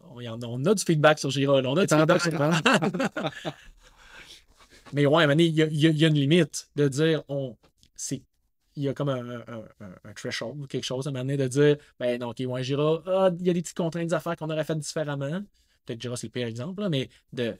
[0.00, 2.32] on, a, on a du feedback sur Jira, là, on a du feedback sur
[4.92, 7.56] Mais ouais, à il y, y y a une limite de dire, on,
[7.94, 8.22] c'est,
[8.76, 11.24] il y a comme un, un, un- un threshold ou quelque chose à un moment
[11.24, 14.08] donné de dire, ben non, ok, ouais, Jira, ah, il y a des petites contraintes
[14.08, 15.42] d'affaires qu'on aurait faites différemment.
[15.84, 17.56] Peut-être Jira, c'est le pire exemple, là, mais de,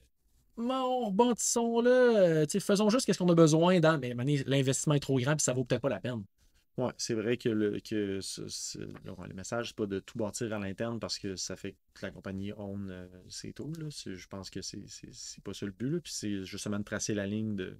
[0.58, 4.12] bon, bâtissons-le, euh, faisons juste ce qu'on a besoin dans, mais
[4.46, 6.24] l'investissement est trop grand puis ça vaut peut-être pas la peine.
[6.76, 10.52] Ouais, c'est vrai que, le, que ce- ce- le message, c'est pas de tout bâtir
[10.52, 13.72] à l'interne parce que ça fait que la compagnie own euh, ses tools.
[13.80, 13.88] là.
[13.90, 14.78] Je pense que c'est
[15.42, 15.90] pas ça le but.
[15.90, 16.00] là.
[16.00, 17.76] Puis c'est justement de tracer la ligne de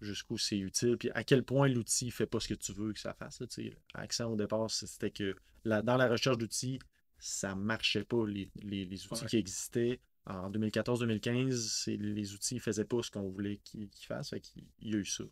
[0.00, 0.96] jusqu'où c'est utile.
[0.98, 3.40] Puis à quel point l'outil fait pas ce que tu veux que ça fasse.
[3.40, 3.46] là.
[3.94, 6.80] Accent au départ, c'était que la- dans la recherche d'outils,
[7.20, 9.28] ça marchait pas les, les- les outils Ouais.
[9.28, 10.00] qui existaient.
[10.26, 14.30] En 2014-2015, c'est- les outils ne faisaient pas ce qu'on voulait qu'ils fassent.
[14.30, 15.24] Fait qu'il il y a eu ça.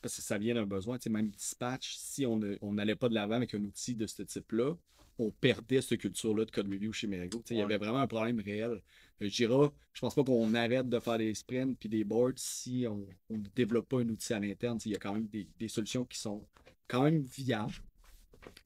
[0.00, 0.96] Parce que ça vient d'un besoin.
[0.98, 2.38] Tu sais, même Dispatch, si on
[2.72, 4.74] n'allait pas de l'avant avec un outil de ce type-là,
[5.20, 7.42] on perdait cette culture-là de code review chez Merigo.
[7.50, 8.80] Il y avait vraiment un problème réel.
[9.20, 12.86] Euh, Jira, je pense pas qu'on arrête de faire des sprints puis des boards si
[12.88, 14.78] on on ne développe pas un outil à l'interne.
[14.84, 16.46] Il y a quand même des, des solutions qui sont
[16.86, 17.74] quand même viables,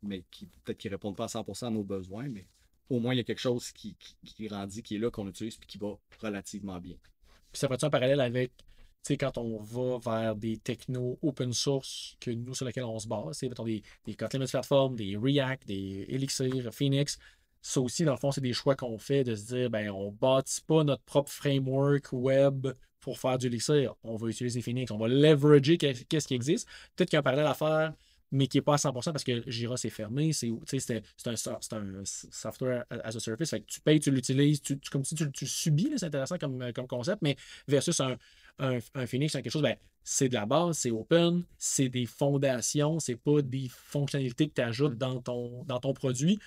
[0.02, 2.46] mais qui peut-être qui répondent pas à 100% à nos besoins, mais
[2.92, 5.26] au moins il y a quelque chose qui, qui, qui grandit, qui est là, qu'on
[5.28, 6.96] utilise puis qui va relativement bien.
[7.50, 8.64] Puis ça fait un parallèle avec, tu
[9.02, 13.08] sais, quand on va vers des technos open source que nous, sur lesquels on se
[13.08, 17.18] base, c'est des, des Kotlin Multiplatform, des React, des Elixir, Phoenix.
[17.62, 20.10] Ça aussi, dans le fond, c'est des choix qu'on fait de se dire, ben, on
[20.10, 22.68] bâtit pas notre propre framework web
[23.00, 23.94] pour faire du Elixir.
[24.02, 24.90] On va utiliser Phoenix.
[24.90, 26.68] On va leverager qu'est- qu'est-ce qui existe.
[26.94, 27.94] Peut-être qu'il y a un parallèle à faire,
[28.32, 30.32] mais qui n'est pas à 100% parce que Jira, c'est fermé.
[30.32, 33.50] C'est un, un software as a service.
[33.50, 35.92] Fait que tu payes, tu l'utilises, tu, tu- comme si tu, tu le subis.
[35.96, 37.20] C'est intéressant comme, comme concept.
[37.22, 37.36] Mais
[37.68, 38.16] versus un,
[38.58, 42.06] un, un Phoenix, c'est quelque chose, ben, c'est de la base, c'est open, c'est des
[42.06, 46.38] fondations, c'est pas des fonctionnalités que tu ajoutes dans ton, dans ton produit.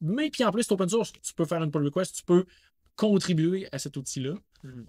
[0.00, 1.12] Mais puis en plus, c'est open source.
[1.22, 2.44] Tu peux faire une pull request, tu peux
[2.96, 4.34] contribuer à cet outil-là.
[4.62, 4.86] Mhm.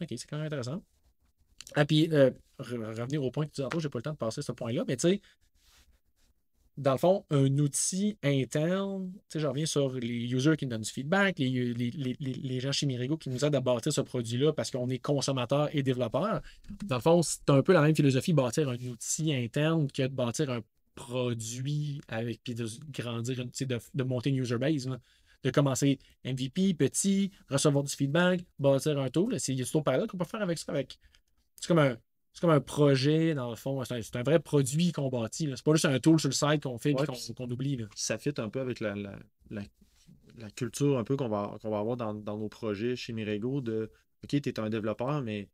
[0.00, 0.82] Ok, c'est quand même intéressant.
[1.74, 4.16] Ah, puis, euh, re- revenir au point que tu disais j'ai pas le temps de
[4.16, 5.20] passer ce point-là, mais tu sais,
[6.80, 10.70] dans le fond, un outil interne, tu sais, je reviens sur les users qui nous
[10.70, 13.92] donnent du feedback, les, les, les- les- gens chez Mirigo qui nous aident à bâtir
[13.92, 16.40] ce produit-là parce qu'on est consommateur et développeur.
[16.86, 20.08] Dans le fond, c'est un peu la même philosophie, bâtir un outil interne que de
[20.08, 20.60] bâtir un
[20.94, 24.88] produit avec, puis de grandir, tu sais, de, de monter une user base.
[24.88, 24.98] là.
[25.42, 29.38] De commencer MVP, petit, recevoir du feedback, bâtir un tool.
[29.40, 30.70] C'est c'est au parallèle qu'on peut faire avec ça.
[30.72, 30.98] Avec...
[31.56, 31.96] C'est comme un.
[32.32, 33.82] C'est comme un projet, dans le fond.
[33.84, 35.46] C'est un, c'est un vrai produit qu'on bâtit.
[35.46, 35.56] là.
[35.56, 37.76] C'est pas juste un tool sur le site qu'on fait et Ouais, qu'on oublie.
[37.76, 37.86] là.
[37.94, 39.18] ça fit un peu avec la, la,
[39.50, 39.62] la,
[40.38, 43.60] la culture un peu qu'on va, qu'on va avoir dans, dans nos projets chez Mirego
[43.60, 43.90] de
[44.22, 45.48] OK, tu es un développeur, mais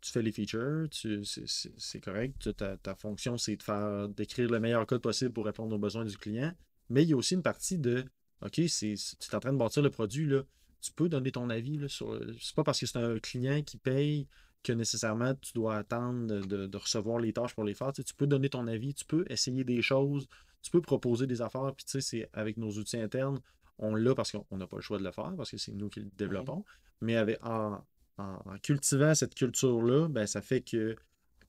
[0.00, 2.56] tu fais les features, tu, c'est, correct.
[2.56, 6.04] Ta, ta fonction, c'est de faire d'écrire le meilleur code possible pour répondre aux besoins
[6.04, 6.52] du client.
[6.88, 8.04] Mais il y a aussi une partie de
[8.44, 10.42] OK, c'est, c'est- tu es en train de bâtir le produit, là,
[10.80, 12.18] tu peux donner ton avis là, sur.
[12.40, 14.26] C'est pas parce que c'est un client qui paye
[14.62, 17.92] que nécessairement tu dois attendre de, de- recevoir les tâches pour les faire.
[17.92, 20.28] Tu, sais, tu peux donner ton avis, tu peux essayer des choses,
[20.62, 23.40] tu peux proposer des affaires, puis tu sais, c'est avec nos outils internes,
[23.78, 25.88] on l'a parce qu'on n'a pas le choix de le faire, parce que c'est nous
[25.88, 26.64] qui le développons.
[27.00, 27.80] Mais avec, en,
[28.18, 30.94] en- en cultivant cette culture-là, ben, ça fait que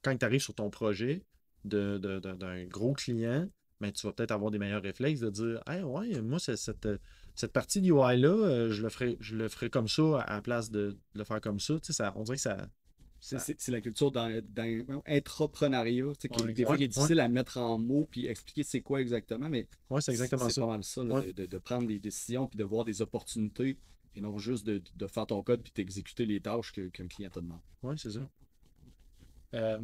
[0.02, 1.24] quand tu arrives sur ton projet
[1.66, 3.48] de- de- de- d'un gros client,
[3.80, 6.58] ben, tu vas peut-être avoir des meilleurs réflexes de dire Hey, ouais, moi, cette,
[7.36, 10.42] cette partie du UI-là, euh, je, le ferai, je le ferai comme ça à la
[10.42, 11.76] place de, de le faire comme ça.
[11.76, 12.58] Tu sais, ça on dirait que ça.
[13.26, 16.88] C'est- la culture d'entrepreneuriat, qui- Ouais, des fois qui est ouais.
[16.90, 20.56] difficile à mettre en mots puis expliquer c'est quoi exactement, mais Ouais, c'est exactement c'est
[20.56, 20.62] ça.
[20.62, 21.32] pas mal ça, là, Ouais.
[21.34, 23.78] de, de- prendre des décisions puis de voir des opportunités
[24.16, 27.30] et non juste de, de faire ton code puis d'exécuter les tâches que- qu'un client
[27.30, 27.60] te demande.
[27.82, 28.30] Ouais, c'est ça.
[29.54, 29.80] Euh,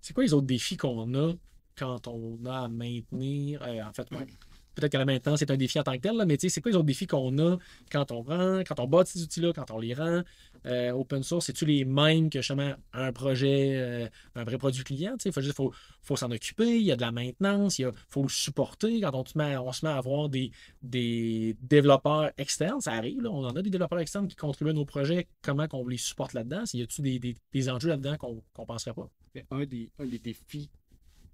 [0.00, 1.32] C'est quoi les autres défis qu'on a
[1.76, 4.26] quand on a à maintenir euh, En fait, ouais,
[4.74, 6.54] peut-être que la maintenance c'est un défi en tant que tel, là, mais tu sais,
[6.54, 7.56] c'est quoi les autres défis qu'on a
[7.90, 10.22] quand on rend, quand on bâtit ces outils-là, quand on les rend
[10.66, 15.14] euh, open source, c'est-tu les mêmes que justement un projet, euh, un vrai produit client?
[15.24, 18.22] Il faut, juste- faut, faut s'en occuper, il y a de la maintenance, il faut
[18.22, 19.00] le supporter.
[19.00, 20.50] Quand on, se met, on se met à avoir des,
[20.82, 24.74] des développeurs externes, ça arrive, là, on en a des développeurs externes qui contribuent à
[24.74, 26.64] nos projets, comment qu'on les supporte là-dedans?
[26.72, 29.08] Y a-tu des, des, des enjeux là-dedans qu'on ne penserait pas?
[29.50, 30.70] Un des, un des défis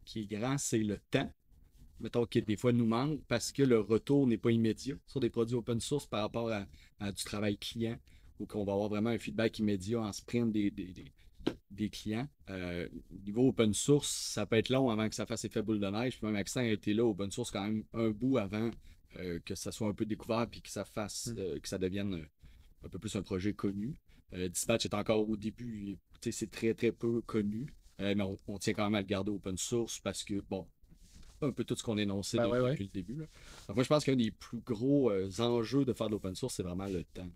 [0.04, 1.30] qui est grand, c'est le temps.
[2.00, 5.30] Mettons qu'il des fois nous manque parce que le retour n'est pas immédiat sur des
[5.30, 6.66] produits open source par rapport à,
[6.98, 7.98] à du travail client
[8.38, 11.12] ou qu'on va avoir vraiment un feedback immédiat en sprint des, des, des,
[11.70, 12.26] des clients.
[12.48, 12.88] Euh,
[13.24, 16.16] niveau open source, ça peut être long avant que ça fasse effet boule de neige.
[16.18, 18.70] Puis même Accent a été là, open source, quand même un bout avant
[19.18, 21.38] euh, que ça soit un peu découvert puis que ça fasse, Mm.
[21.38, 22.26] euh, que ça devienne euh,
[22.86, 23.94] un peu plus un projet connu.
[24.32, 27.66] Dispatch est encore au début, c'est très très peu connu.
[27.98, 30.68] Mais on, on tient quand même à le garder open source parce que, bon,
[31.42, 32.70] un peu tout ce qu'on énoncé Ben depuis, ouais, ouais.
[32.72, 33.14] depuis le début.
[33.14, 33.26] là.
[33.68, 36.54] Donc moi, je pense qu'un des plus gros euh, enjeux de faire de l'open source,
[36.54, 37.28] c'est vraiment le temps.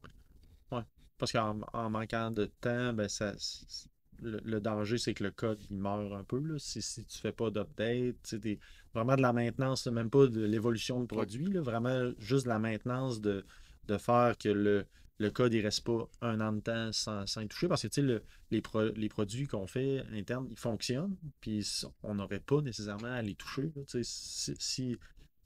[1.17, 3.89] Parce qu'en en manquant de temps, ben ça, c'est-
[4.21, 6.39] le, le danger, c'est que le code il meurt un peu.
[6.41, 6.55] Là.
[6.59, 8.59] Si, si tu fais pas d'update, des-
[8.93, 12.59] vraiment de la maintenance, même pas de l'évolution de produit, là, vraiment juste de la
[12.59, 13.45] maintenance de,
[13.87, 14.87] de faire que le,
[15.19, 17.69] le code il reste pas un an de temps sans, sans toucher.
[17.69, 21.65] Parce que le- les, pro- les produits qu'on fait internes, ils fonctionnent, puis
[22.03, 23.73] on n'aurait pas nécessairement à les toucher.
[23.77, 23.83] là.
[24.03, 24.97] Si, si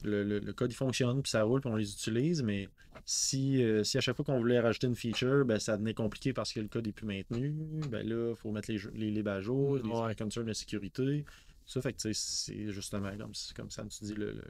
[0.05, 2.69] le, le- le code il fonctionne, puis ça roule, puis on les utilise, mais
[3.05, 6.33] si, euh, si à chaque fois qu'on voulait rajouter une feature, ben, ça devenait compliqué
[6.33, 7.51] parce que le code n'est plus maintenu,
[7.91, 10.15] ben là, il faut mettre les, les libs à jour, les Ouais.
[10.15, 11.25] concerns de sécurité.
[11.67, 14.45] Ça fait que c'est justement comme, comme ça, tu dis, le, le,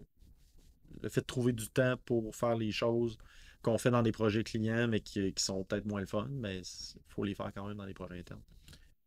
[1.02, 3.18] le fait de trouver du temps pour faire les choses
[3.62, 7.24] qu'on fait dans des projets clients, mais qui, sont peut-être moins fun, mais il faut
[7.24, 8.42] les faire quand même dans les projets internes.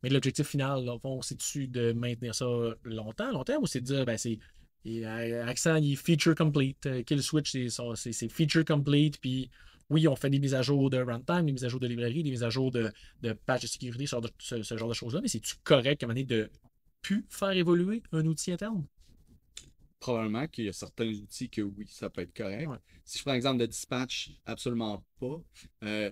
[0.04, 2.46] Mais l'objectif final, là, fond, c'est-tu de maintenir ça
[2.84, 4.40] longtemps, long terme, ou c'est de dire, ben, c'est.
[4.88, 6.86] euh, Accent, il est feature complete.
[6.88, 9.20] Euh, Kill Switch, c'est feature complete.
[9.22, 9.50] Puis
[9.90, 12.24] oui, on fait des mises à jour de runtime, des mises à jour de librairie,
[12.24, 14.90] des mises à jour de, de pages de sécurité, ce, genre de- ce- ce genre
[14.90, 15.22] de choses-là.
[15.22, 16.50] Mais c'est-tu correct à un moment donné, de
[17.02, 18.86] plus faire évoluer un outil interne?
[20.02, 22.68] Probablement qu'il y a certains outils que oui, ça peut être correct.
[22.68, 22.78] Ouais.
[23.06, 25.42] Si je prends l'exemple de Dispatch, absolument pas.
[25.86, 26.10] Euh,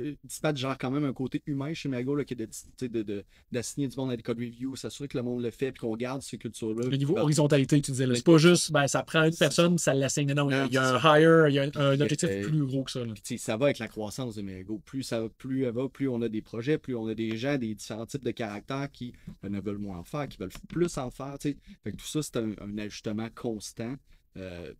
[0.00, 2.52] euh, Dispatch gère quand même un côté humain chez Mago, là, qui est de- tu
[2.78, 5.50] sais, de- de- d'assigner du monde à des code review, s'assurer que le monde le
[5.50, 6.86] fait, puis qu'on garde cette culture-là.
[6.88, 9.76] Le niveau Ben, horizontalité, tu disais, là, c'est pas juste, ben, ça prend une personne,
[9.78, 10.32] ça l'assigne.
[10.32, 12.64] Non, Non, il y a un hire, il y a un, un objectif Euh, plus
[12.66, 13.04] gros que ça.
[13.04, 13.12] là.
[13.38, 14.78] Ça va avec la croissance de Merigo.
[14.84, 17.36] Plus ça va, plus elle va, plus on a des projets, plus on a des
[17.36, 19.12] gens, des différents types de caractères qui
[19.44, 21.36] euh, ne veulent moins en faire, qui veulent plus en faire.
[21.40, 23.94] Fait que tout ça, c'est un, un ajustement constant
[24.36, 24.72] euh,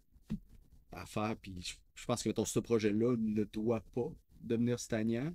[0.93, 1.35] à faire.
[1.41, 4.11] Puis je, je pense que mettons, ce projet-là ne doit pas
[4.43, 5.33] devenir stagnant.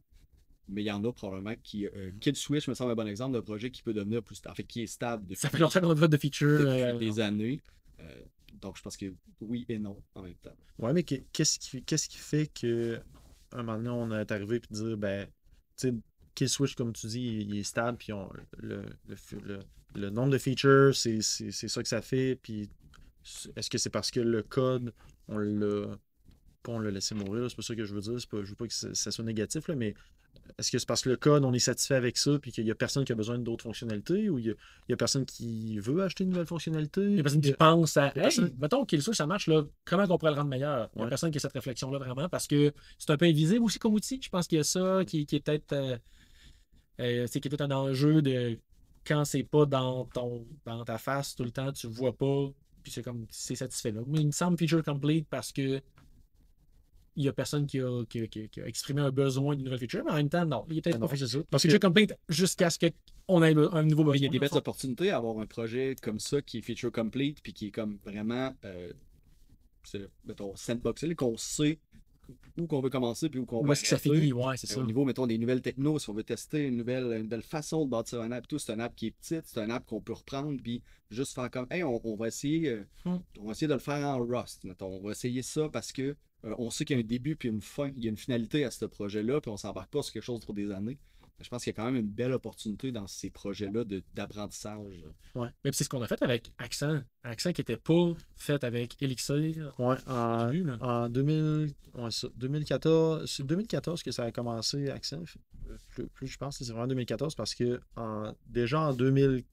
[0.70, 1.86] Mais il y en a probablement qui.
[1.88, 4.54] Euh, Kill Switch me semble un bon exemple d'un projet qui peut devenir plus stable,
[4.54, 6.60] en fait, qui est stable depuis, Ça fait longtemps qu'on a de feature.
[6.60, 7.60] depuis euh, des années.
[8.00, 8.22] Euh,
[8.62, 10.56] donc je pense que oui et non en même temps.
[10.78, 13.00] Ouais, mais que- qu'est-ce qui, qu'est-ce qui fait que
[13.52, 15.26] un moment donné, on est arrivé et dire, ben,
[15.76, 15.94] tu sais,
[16.36, 19.60] Kill Switch, comme tu dis, il est stable, puis on, le, le, le-
[19.96, 22.70] le nombre de features, c'est, c'est, c'est ça que ça fait, puis
[23.58, 24.94] est-ce que c'est parce que le code,
[25.32, 25.88] on l'a
[26.64, 28.68] pas on laissé mourir, c'est pas ça que je veux dire, pas, je veux pas
[28.68, 29.96] que ça, ça soit négatif, là, mais
[30.60, 32.72] est-ce que c'est parce que le code, on est satisfait avec ça, puis qu'il y
[32.72, 34.54] a personne qui a besoin d'autres fonctionnalités, ou il y a,
[34.88, 37.02] il y a personne qui veut acheter une nouvelle fonctionnalité?
[37.02, 38.08] Il y a personne qui pense à.
[38.08, 40.90] Hey, personne- mettons qu'il soit, ça marche, là, comment on pourrait le rendre meilleur?
[40.94, 41.10] Il n'y a Ouais.
[41.10, 44.20] personne qui a cette réflexion-là vraiment parce que c'est un peu invisible aussi comme outil.
[44.22, 45.74] Je pense qu'il y a ça qui, qui est peut-être.
[45.74, 45.98] euh,
[47.00, 48.60] euh, c'est peut-être un enjeu de
[49.06, 52.52] quand c'est pas dans ton dans ta face tout le temps, tu le vois pas,
[52.84, 54.02] puis c'est comme c'est satisfait là.
[54.08, 55.82] Mais il me semble feature complete parce que
[57.18, 59.56] il y a personne qui a, qui a- qui a- qui a exprimé un besoin
[59.56, 61.38] d'une nouvelle feature, mais en même temps, non, il est peut-être Ah pas c'est ça.
[61.40, 64.16] Parce Parce que feature complete jusqu'à ce qu'on ait un nouveau besoin.
[64.16, 66.92] Il y a des belles opportunités à avoir un projet comme ça qui est feature
[66.92, 68.94] complete puis qui est comme vraiment euh,
[69.84, 71.80] c'est, mettons, sandboxé, qu'on sait
[72.60, 74.34] où qu'on veut commencer puis où qu'on Où est-ce que ça finit?
[74.34, 74.80] Ouais, c'est Euh, ça.
[74.82, 77.86] Au niveau, mettons, des nouvelles technos, si on veut tester une nouvelle, une nouvelle façon
[77.86, 79.86] de bâtir un app, et tout, c'est un app qui est petite, c'est un app
[79.86, 83.18] qu'on peut reprendre, puis juste faire comme, hey, on, on va essayer, euh, Hmm.
[83.40, 84.88] on va essayer de le faire en Rust, mettons.
[84.88, 86.16] On va essayer ça parce que
[86.46, 88.18] euh, on sait qu'il y a un début puis une fin, il y a une
[88.18, 90.98] finalité à ce projet-là, puis on s'embarque pas sur quelque chose pour des années.
[91.44, 95.04] Je pense qu'il y a quand même une belle opportunité dans ces projets-là de- d'apprentissage.
[95.36, 95.50] Ouais.
[95.64, 97.02] Mais c'est ce qu'on a fait avec Accent.
[97.24, 99.74] Accent qui n'était pas fait avec Elixir.
[99.80, 100.78] Ouais, en, début, là.
[100.82, 105.24] en 2000, ouais, ça, 2014, c'est 2014 que ça a commencé, Accent.
[105.90, 108.94] Plus, plus je pense, c'est vraiment 2014 parce que en- déjà en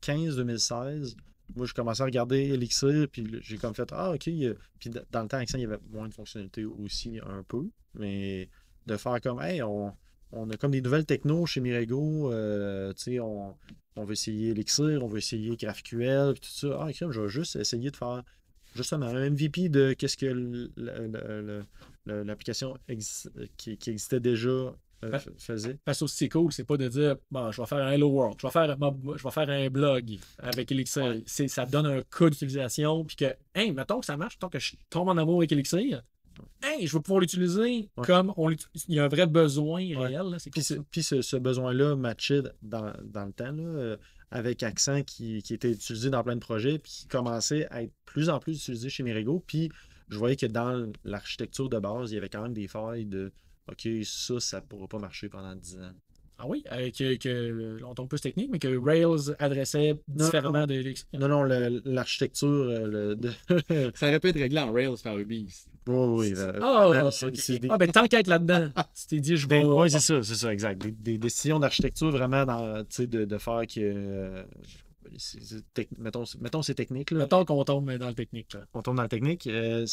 [0.09, 1.16] 2015-2016,
[1.57, 4.20] moi je commençais à regarder Elixir, puis j'ai comme fait Ah, ok.
[4.24, 7.68] Puis dans le temps, Accent, il y avait moins de fonctionnalités aussi, un peu.
[7.94, 8.48] Mais
[8.87, 9.94] de faire comme Hey, on,
[10.33, 13.55] on a comme des nouvelles technos chez Mirego, euh, tu sais, on,
[13.97, 16.79] on veut essayer Elixir, on veut essayer GraphQL, puis tout ça.
[16.81, 18.23] Ah, crème, je vais juste essayer de faire
[18.75, 20.69] justement un MVP de qu'est-ce que
[22.07, 25.79] l'application exi- qui, qui existait déjà euh, faisait.
[25.85, 28.37] Parce que c'est cool, c'est pas de dire bon, je vais faire un Hello World,
[28.41, 28.77] je vais faire,
[29.17, 31.17] je vais faire un blog avec Elixir.
[31.27, 34.59] C'est, ça donne un code d'utilisation, puis que, hey, mettons que ça marche, mettons que
[34.59, 36.03] je tombe en amour avec Elixir,
[36.62, 38.07] hey, je vais pouvoir l'utiliser Ouais.
[38.07, 38.85] comme on l'utilise.
[38.88, 40.22] Il y a un vrai besoin réel.
[40.31, 40.81] Là, Puis, cool, ce, ça.
[40.90, 43.96] puis ce, ce besoin-là matchait dans, dans le temps, là, euh,
[44.31, 47.92] avec Accent qui, qui était utilisé dans plein de projets, puis qui commençait à être
[48.05, 49.42] plus en plus utilisé chez Merigo.
[49.46, 49.70] Puis
[50.09, 53.33] je voyais que dans l'architecture de base, il y avait quand même des failles de
[53.70, 55.92] OK, ça, ça ne pourra pas marcher pendant 10 ans.
[56.40, 60.74] Ah oui, euh, que, que on tombe plus technique, mais que Rails adressait différemment de
[60.74, 61.05] l'X.
[61.12, 61.42] Non, non,
[61.85, 62.46] l'architecture.
[62.48, 63.33] euh, de-
[63.96, 65.48] Ça aurait pu être réglé en Rails par Ruby.
[65.88, 66.33] oui, oui.
[66.37, 67.12] euh, Ah, euh, ok.
[67.12, 69.62] c'est- c'est des- Ah, ben tant qu'à être là-dedans, tu t'es dit, je vais.
[69.62, 70.81] Ben, ouais, c'est ça, c'est ça, exact.
[70.81, 73.81] Des, des décisions d'architecture vraiment dans, tu sais, de, de faire que.
[73.81, 74.44] euh,
[75.74, 77.18] tec- mettons, mettons c'est technique, là.
[77.20, 78.55] Mettons qu'on tombe dans le technique.
[78.55, 78.61] là.
[78.74, 79.46] on tombe dans le technique.
[79.46, 79.85] euh,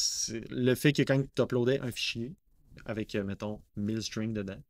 [0.51, 2.33] le fait que quand tu uploadais un fichier
[2.85, 4.61] avec, euh, mettons, 1000 strings dedans,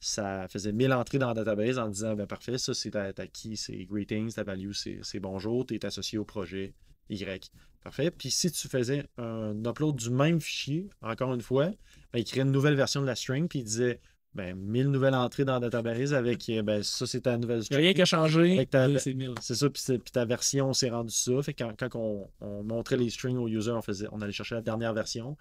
[0.00, 3.26] ça faisait 1000 entrées dans la database en disant ben parfait, ça c'est ta, ta
[3.26, 6.74] key, c'est greetings, ta value, c'est bonjour, tu es associé au projet
[7.10, 7.50] Y.
[7.84, 8.10] Parfait.
[8.10, 11.66] Puis si tu faisais un upload du même fichier, encore une fois,
[12.12, 14.00] ben, il créait une nouvelle version de la string, puis il disait
[14.34, 17.60] ben 1000 nouvelles entrées dans la database avec euh, ben ça c'est ta nouvelle Il
[17.60, 17.80] n'y a string.
[17.80, 18.68] rien qui a changé.
[18.98, 19.34] C'est 1000.
[19.40, 21.42] C'est ça, puis, puis ta version s'est rendue ça.
[21.42, 24.32] Fait que quand, quand on, on montrait les strings aux users, on, faisait, on allait
[24.32, 25.36] chercher la dernière version.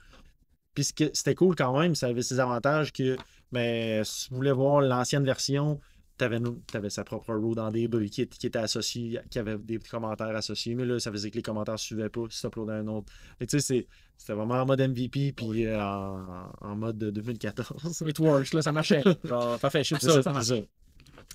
[0.73, 3.15] Puis ce que- c'était cool quand même, ça avait ses avantages que
[3.51, 5.79] ben, si tu voulais voir l'ancienne version,
[6.17, 10.35] tu avais, sa propre row dans des qui, qui était associé, qui avait des commentaires
[10.35, 12.87] associés, mais là, ça faisait que les commentaires ne suivaient pas si tu uploadais un
[12.87, 13.11] autre.
[13.39, 17.09] Que tu sais, c'est- c'était vraiment en mode MVP, puis euh, en, en mode de
[17.09, 18.03] 2014.
[18.05, 19.01] It works, là, ça marchait.
[19.23, 20.55] Genre, parfait, je C'est ça, ça.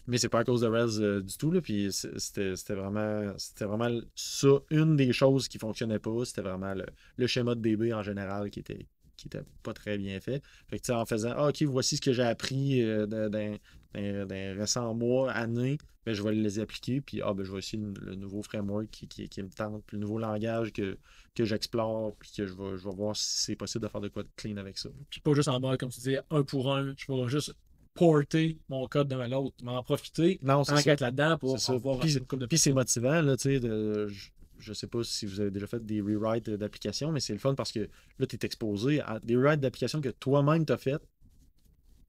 [0.06, 1.62] Mais c'est pas à cause de Rails euh, du tout, là.
[1.62, 6.24] Puis c'était vraiment, vraiment ça, une des choses qui fonctionnait pas.
[6.26, 6.84] C'était vraiment le,
[7.16, 10.42] le schéma de DB en général qui était, qui était pas très bien fait.
[10.68, 15.30] Fait que en faisant, ah, ok, voici ce que j'ai appris euh, d'un récent mois,
[15.32, 17.00] année, ben, je vais les appliquer.
[17.00, 19.82] Puis ah, ben, je vais essayer le, le nouveau framework qui, qui, qui me tente,
[19.86, 20.98] puis le nouveau langage que,
[21.34, 24.08] que j'explore, puis que je vais, je vais voir si c'est possible de faire de
[24.08, 24.88] quoi de clean avec ça.
[25.10, 26.94] Puis pas juste en mode, comme tu dis, un pour un.
[26.96, 27.54] Je vais juste
[27.94, 30.38] porter mon code d'un à l'autre, m'en profiter.
[30.42, 33.60] Non, être là-dedans pour avoir Puis- une couple de Puis c'est motivant, là, tu sais,
[33.60, 34.10] de-
[34.58, 37.38] je, je sais pas si vous avez déjà fait des rewrites d'applications, mais c'est le
[37.38, 37.88] fun parce que
[38.18, 41.02] là, tu es exposé à des rewrites d'applications que toi-même t'as faites.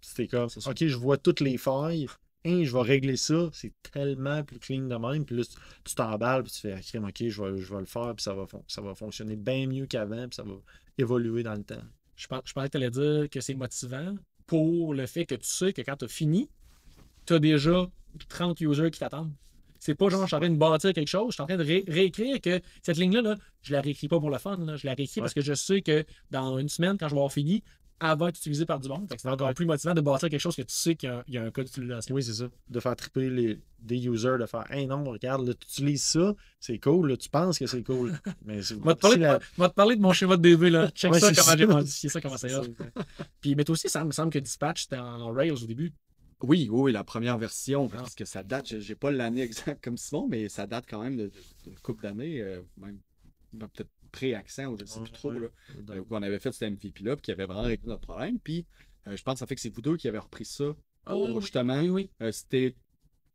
[0.01, 0.49] C'était comme.
[0.65, 2.08] OK, je vois toutes les failles,
[2.45, 5.43] hein, je vais régler ça, c'est tellement plus clean de même, puis là,
[5.84, 8.34] tu- t'emballes, puis tu fais, crème, OK, je vais, je vais le faire, puis ça
[8.34, 10.53] va, ça va fonctionner bien mieux qu'avant, puis ça va
[10.97, 11.81] évoluer dans le temps.
[12.15, 15.36] Je, pense- je pensais que tu allais dire que c'est motivant pour le fait que
[15.36, 16.49] tu sais que quand tu as fini,
[17.25, 17.88] tu as déjà
[18.29, 19.34] 30 users qui t'attendent.
[19.79, 21.57] C'est pas genre, je suis en train de bâtir quelque chose, je suis en train
[21.57, 24.75] de ré- réécrire que cette ligne-là, là, je la réécris pas pour le fun, là,
[24.77, 27.31] je la réécris parce que je sais que dans une semaine, quand je vais avoir
[27.33, 27.63] fini,
[28.01, 29.07] elle va être utilisée par du monde.
[29.17, 31.23] C'est encore plus motivant de bâtir quelque chose que tu sais qu'il y a un,
[31.29, 32.13] il y a un code d'utilisation.
[32.13, 32.49] Oui, c'est ça.
[32.69, 36.33] De faire triper les, des users, de faire, hey non, regarde, là, tu utilises ça,
[36.59, 38.11] c'est cool, là, tu penses que c'est cool.
[38.45, 38.63] Mais vais
[38.95, 40.89] te parler, la- je vais te parler de mon schéma de DB, là.
[40.89, 41.73] Check Ouais, ça, comment j'ai ça.
[41.73, 42.65] modifié ça, comment c'est hot.
[43.39, 45.93] Puis, mais toi aussi, ça me semble que Dispatch, c'était en, en Rails au début.
[46.41, 47.98] Oui, oui, la première version, Ah.
[47.98, 51.15] parce que ça date, j'ai- pas l'année exacte comme Simon, mais ça date quand même
[51.17, 51.32] de,
[51.65, 53.00] de, de couple d'années, euh, même
[53.54, 55.32] ben, peut-être pré-accent ou je sais plus trop.
[55.32, 55.48] Là,
[55.89, 58.39] euh, où on avait fait cet MVP-là, puis qui avait vraiment réglé notre problème.
[58.39, 58.65] Puis
[59.08, 60.65] euh, je pense que ça fait que c'est vous deux qui avez repris ça.
[60.65, 61.41] pour, Ah, oui.
[61.41, 62.10] justement, Oui, oui.
[62.21, 62.76] euh, c'était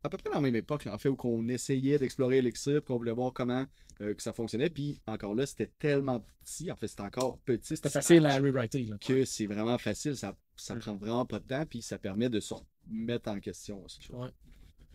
[0.02, 2.96] à peu près dans la même époque, en fait, où on essayait d'explorer Elixir, qu'on
[2.96, 3.64] voulait voir comment
[4.00, 4.70] euh, que ça fonctionnait.
[4.70, 7.76] Puis encore là, c'était tellement petit, en fait, c'était encore petit.
[7.76, 8.84] C'était facile à rewriter.
[8.84, 8.96] Là.
[8.98, 12.40] que c'est vraiment facile, ça, ça prend vraiment pas de temps, puis ça permet de
[12.90, 13.84] se remettre en question.
[14.10, 14.28] Ouais.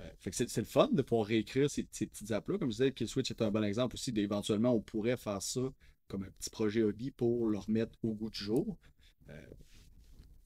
[0.01, 2.58] Euh, fait que c'est le fun de pouvoir réécrire ces, ces petites apps-là.
[2.58, 4.12] Comme je disais, Kill Switch est un bon exemple aussi.
[4.12, 5.62] d'éventuellement, on pourrait faire ça
[6.08, 8.77] comme un petit projet hobby pour le remettre au goût du jour.
[9.29, 9.41] Euh,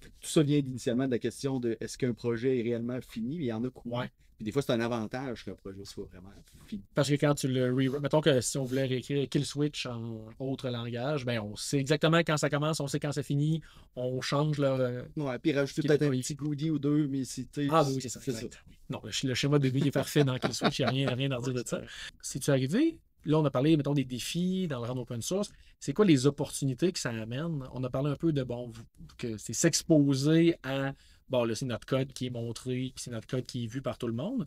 [0.02, 3.36] tout ça vient initialement de la question de est-ce qu'un projet est réellement fini?
[3.36, 4.02] Il y en a quoi?
[4.02, 4.12] Ouais.
[4.40, 6.30] Puis des fois, c'est un avantage qu'un projet soit vraiment
[6.66, 6.82] fini.
[6.96, 10.30] Parce que quand tu le rewrite, mettons que si on voulait réécrire Kill Switch en
[10.40, 13.62] autre langage, ben on sait exactement quand ça commence, on sait quand c'est fini,
[13.98, 15.04] on change le.
[15.18, 17.48] Ouais, puis rajouter peut-être un petit goodie ou deux, mais c'est.
[17.70, 18.22] Ah oui, c'est ça.
[18.24, 18.46] c'est ça.
[18.46, 18.50] Oui.
[18.90, 21.16] Non, le, le schéma de début est parfait dans Kill Switch, il n'y a rien,
[21.16, 21.82] rien à redire de ça.
[22.22, 25.22] Si tu es arrivé, là on a parlé, mettons, des défis dans le rendre open
[25.22, 25.52] source.
[25.82, 27.62] C'est quoi les opportunités que ça amène?
[27.74, 28.72] On a parlé un peu de bon,
[29.18, 30.94] que c'est s'exposer à
[31.30, 33.98] bon là, c'est notre code qui est montré, c'est notre code qui est vu par
[33.98, 34.46] tout le monde.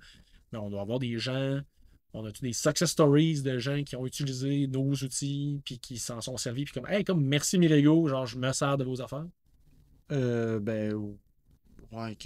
[0.53, 1.61] Mais on doit avoir des gens.
[2.15, 6.21] On a des success stories de gens qui ont utilisé nos outils puis qui s'en
[6.21, 9.25] sont servis puis comme hey comme merci Mirego genre je me sers de vos affaires?
[10.11, 10.95] Euh, ben,
[11.93, 12.17] ouais,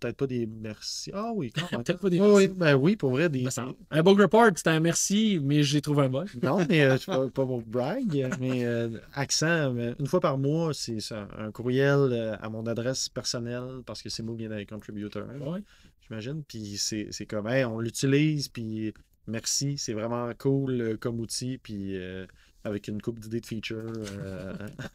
[0.00, 1.10] peut-être pas des merci.
[1.14, 1.82] Ah oui, quand même.
[1.84, 2.58] peut-être pas des Oui, oui, merci.
[2.58, 3.44] ben oui, pour vrai, des.
[3.90, 7.28] Un bug report c'était un merci mais j'ai trouvé un bug Non, mais euh, pas,
[7.28, 11.98] pas pour brag, mais euh, accent, mais une fois par mois, c'est ça, un courriel
[12.12, 15.62] euh, à mon adresse personnelle parce que c'est moi qui viens dans les contributors, Ouais.
[16.06, 16.42] j'imagine.
[16.46, 18.92] Puis c'est c'est comme, hey, on l'utilise, puis
[19.26, 22.26] merci, c'est vraiment cool euh, comme outil, puis euh,
[22.64, 23.82] avec une coupe d'idées de features.
[23.84, 24.52] euh,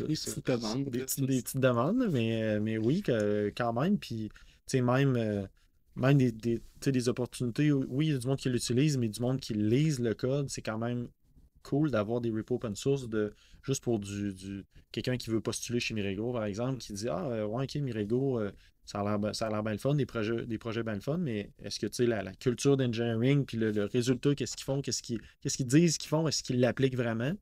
[0.00, 0.84] Des petites demandes.
[0.90, 3.98] des, petites- des petites demandes, mais, euh, mais oui, que- quand même.
[3.98, 5.46] Puis, tu sais, même, euh,
[5.94, 9.20] même des, des, des opportunités, oui, il y a du monde qui l'utilise, mais du
[9.20, 11.08] monde qui lise le code, c'est quand même
[11.62, 15.80] cool d'avoir des repos open source de juste pour du, du quelqu'un qui veut postuler
[15.80, 18.52] chez Mirego, par exemple, qui dit Ah, ouais, ok, Mirego, euh,
[18.86, 20.94] ça a l'air ben- ça a l'air bien le fun, des projets, des projets bien
[20.94, 24.34] le fun, mais est-ce que tu sais, la, la culture d'engineering, puis le, le résultat,
[24.34, 27.32] qu'est-ce qu'ils font, qu'est-ce qu'ils disent qu'ils font, est-ce qu'ils l'appliquent vraiment?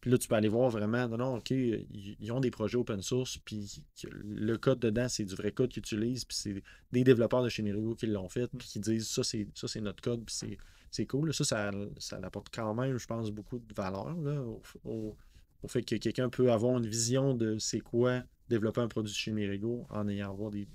[0.00, 3.02] Puis là, tu peux aller voir vraiment, non, non, OK, ils, ont des projets open
[3.02, 3.82] source, puis
[4.12, 7.62] le code dedans, c'est du vrai code qu'ils utilisent, puis c'est des développeurs de chez
[7.62, 10.58] Mirego qui l'ont fait, puis qui disent ça, c'est notre code, puis
[10.90, 11.34] c'est cool.
[11.34, 15.16] Ça, ça, ça apporte quand même, je pense, beaucoup de valeur là, au, au-
[15.62, 19.32] au fait que quelqu'un peut avoir une vision de c'est quoi développer un produit chez
[19.32, 20.66] Mirego en ayant avoir des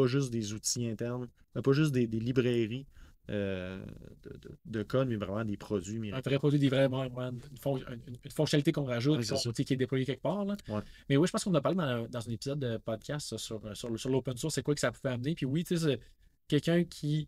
[0.00, 2.86] pas juste des outils internes, mais pas juste des, des librairies
[3.28, 3.84] euh,
[4.22, 7.40] de, de- de code, mais vraiment des produits Un vrai produit, des vrais, vraiment une,
[7.58, 10.44] fon- une- une fonctionnalité qu'on rajoute, tu sais, qui est déployée quelque part.
[10.44, 10.56] là.
[10.68, 10.80] Ouais.
[11.08, 13.90] Mais oui, je pense qu'on a parlé dans, dans un épisode de podcast sur, sur,
[13.90, 15.34] le- sur l'open source, c'est quoi que ça pouvait amener.
[15.34, 15.98] Puis oui, tu sais,
[16.46, 17.26] quelqu'un qui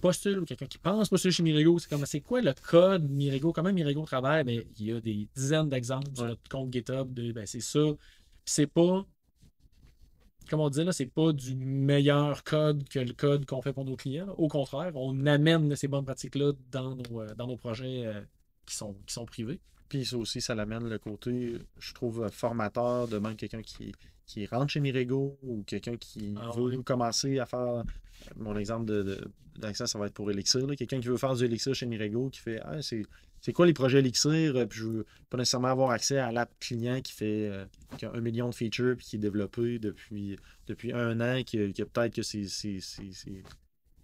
[0.00, 3.52] postule ou quelqu'un qui pense postuler chez Mirego, c'est comme c'est quoi le code Mirego,
[3.52, 4.44] comment Mirego travaille?
[4.44, 7.80] Ben, il y a des dizaines d'exemples sur notre compte GitHub de ben, c'est ça.
[7.82, 7.96] Puis
[8.44, 9.04] c'est pas.
[10.48, 13.84] Comme on dit là, c'est pas du meilleur code que le code qu'on fait pour
[13.84, 14.34] nos clients.
[14.36, 18.20] Au contraire, on amène ces bonnes pratiques-là dans nos, euh, dans nos projets euh,
[18.66, 19.60] qui, sont, qui sont privés.
[19.88, 23.92] Puis ça aussi, ça l'amène le côté, je trouve, formateur de même quelqu'un qui,
[24.26, 27.84] qui rentre chez Mirego ou quelqu'un qui Ah veut commencer à faire.
[28.36, 30.66] Mon exemple de, de- d'accès, ça va être pour Elixir.
[30.76, 33.02] Quelqu'un qui veut faire du Elixir chez Mirego, qui fait Ah, c'est,
[33.40, 34.56] c'est quoi les projets Elixir?
[34.56, 37.64] Euh, Puis je veux pas nécessairement avoir accès à l'app client qui fait euh,
[37.98, 41.72] qui a un million de features puis qui est développé depuis, depuis un an, qui,
[41.72, 42.78] qui peut-être que c'est, c'est,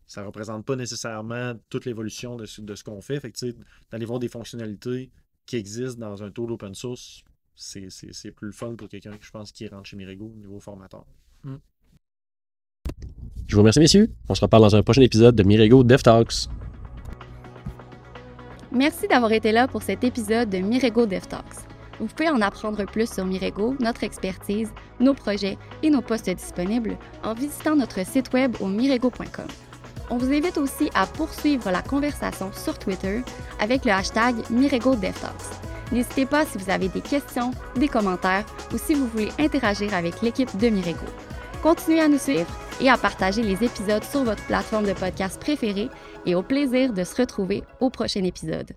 [0.07, 3.21] ça représente pas nécessairement toute l'évolution de, ce- de ce qu'on fait.
[3.21, 3.55] Fait que,
[3.91, 5.11] d'aller voir des fonctionnalités
[5.47, 7.23] qui existent dans un tool open source,
[7.55, 10.27] c'est, c'est- c'est plus le fun pour quelqu'un que je pense qui rentre chez Mirego
[10.35, 11.05] au niveau formateur.
[13.47, 14.11] Je vous remercie, messieurs.
[14.29, 16.49] On se reparle dans un prochain épisode de Mirego Dev Talks.
[18.73, 21.67] Merci d'avoir été là pour cet épisode de Mirego Dev Talks.
[21.99, 24.71] Vous pouvez en apprendre plus sur Mirego, notre expertise,
[25.01, 29.47] nos projets et nos postes disponibles en visitant notre site web au mirego.com.
[30.09, 33.23] On vous invite aussi à poursuivre la conversation sur Twitter
[33.61, 35.70] avec le hashtag Mirego Dev Talks.
[35.93, 40.23] N'hésitez pas si vous avez des questions, des commentaires ou si vous voulez interagir avec
[40.23, 41.07] l'équipe de Mirego.
[41.63, 45.91] Continuez à nous suivre et à partager les épisodes sur votre plateforme de podcast préférée
[46.27, 48.73] et au plaisir de se retrouver au prochain épisode.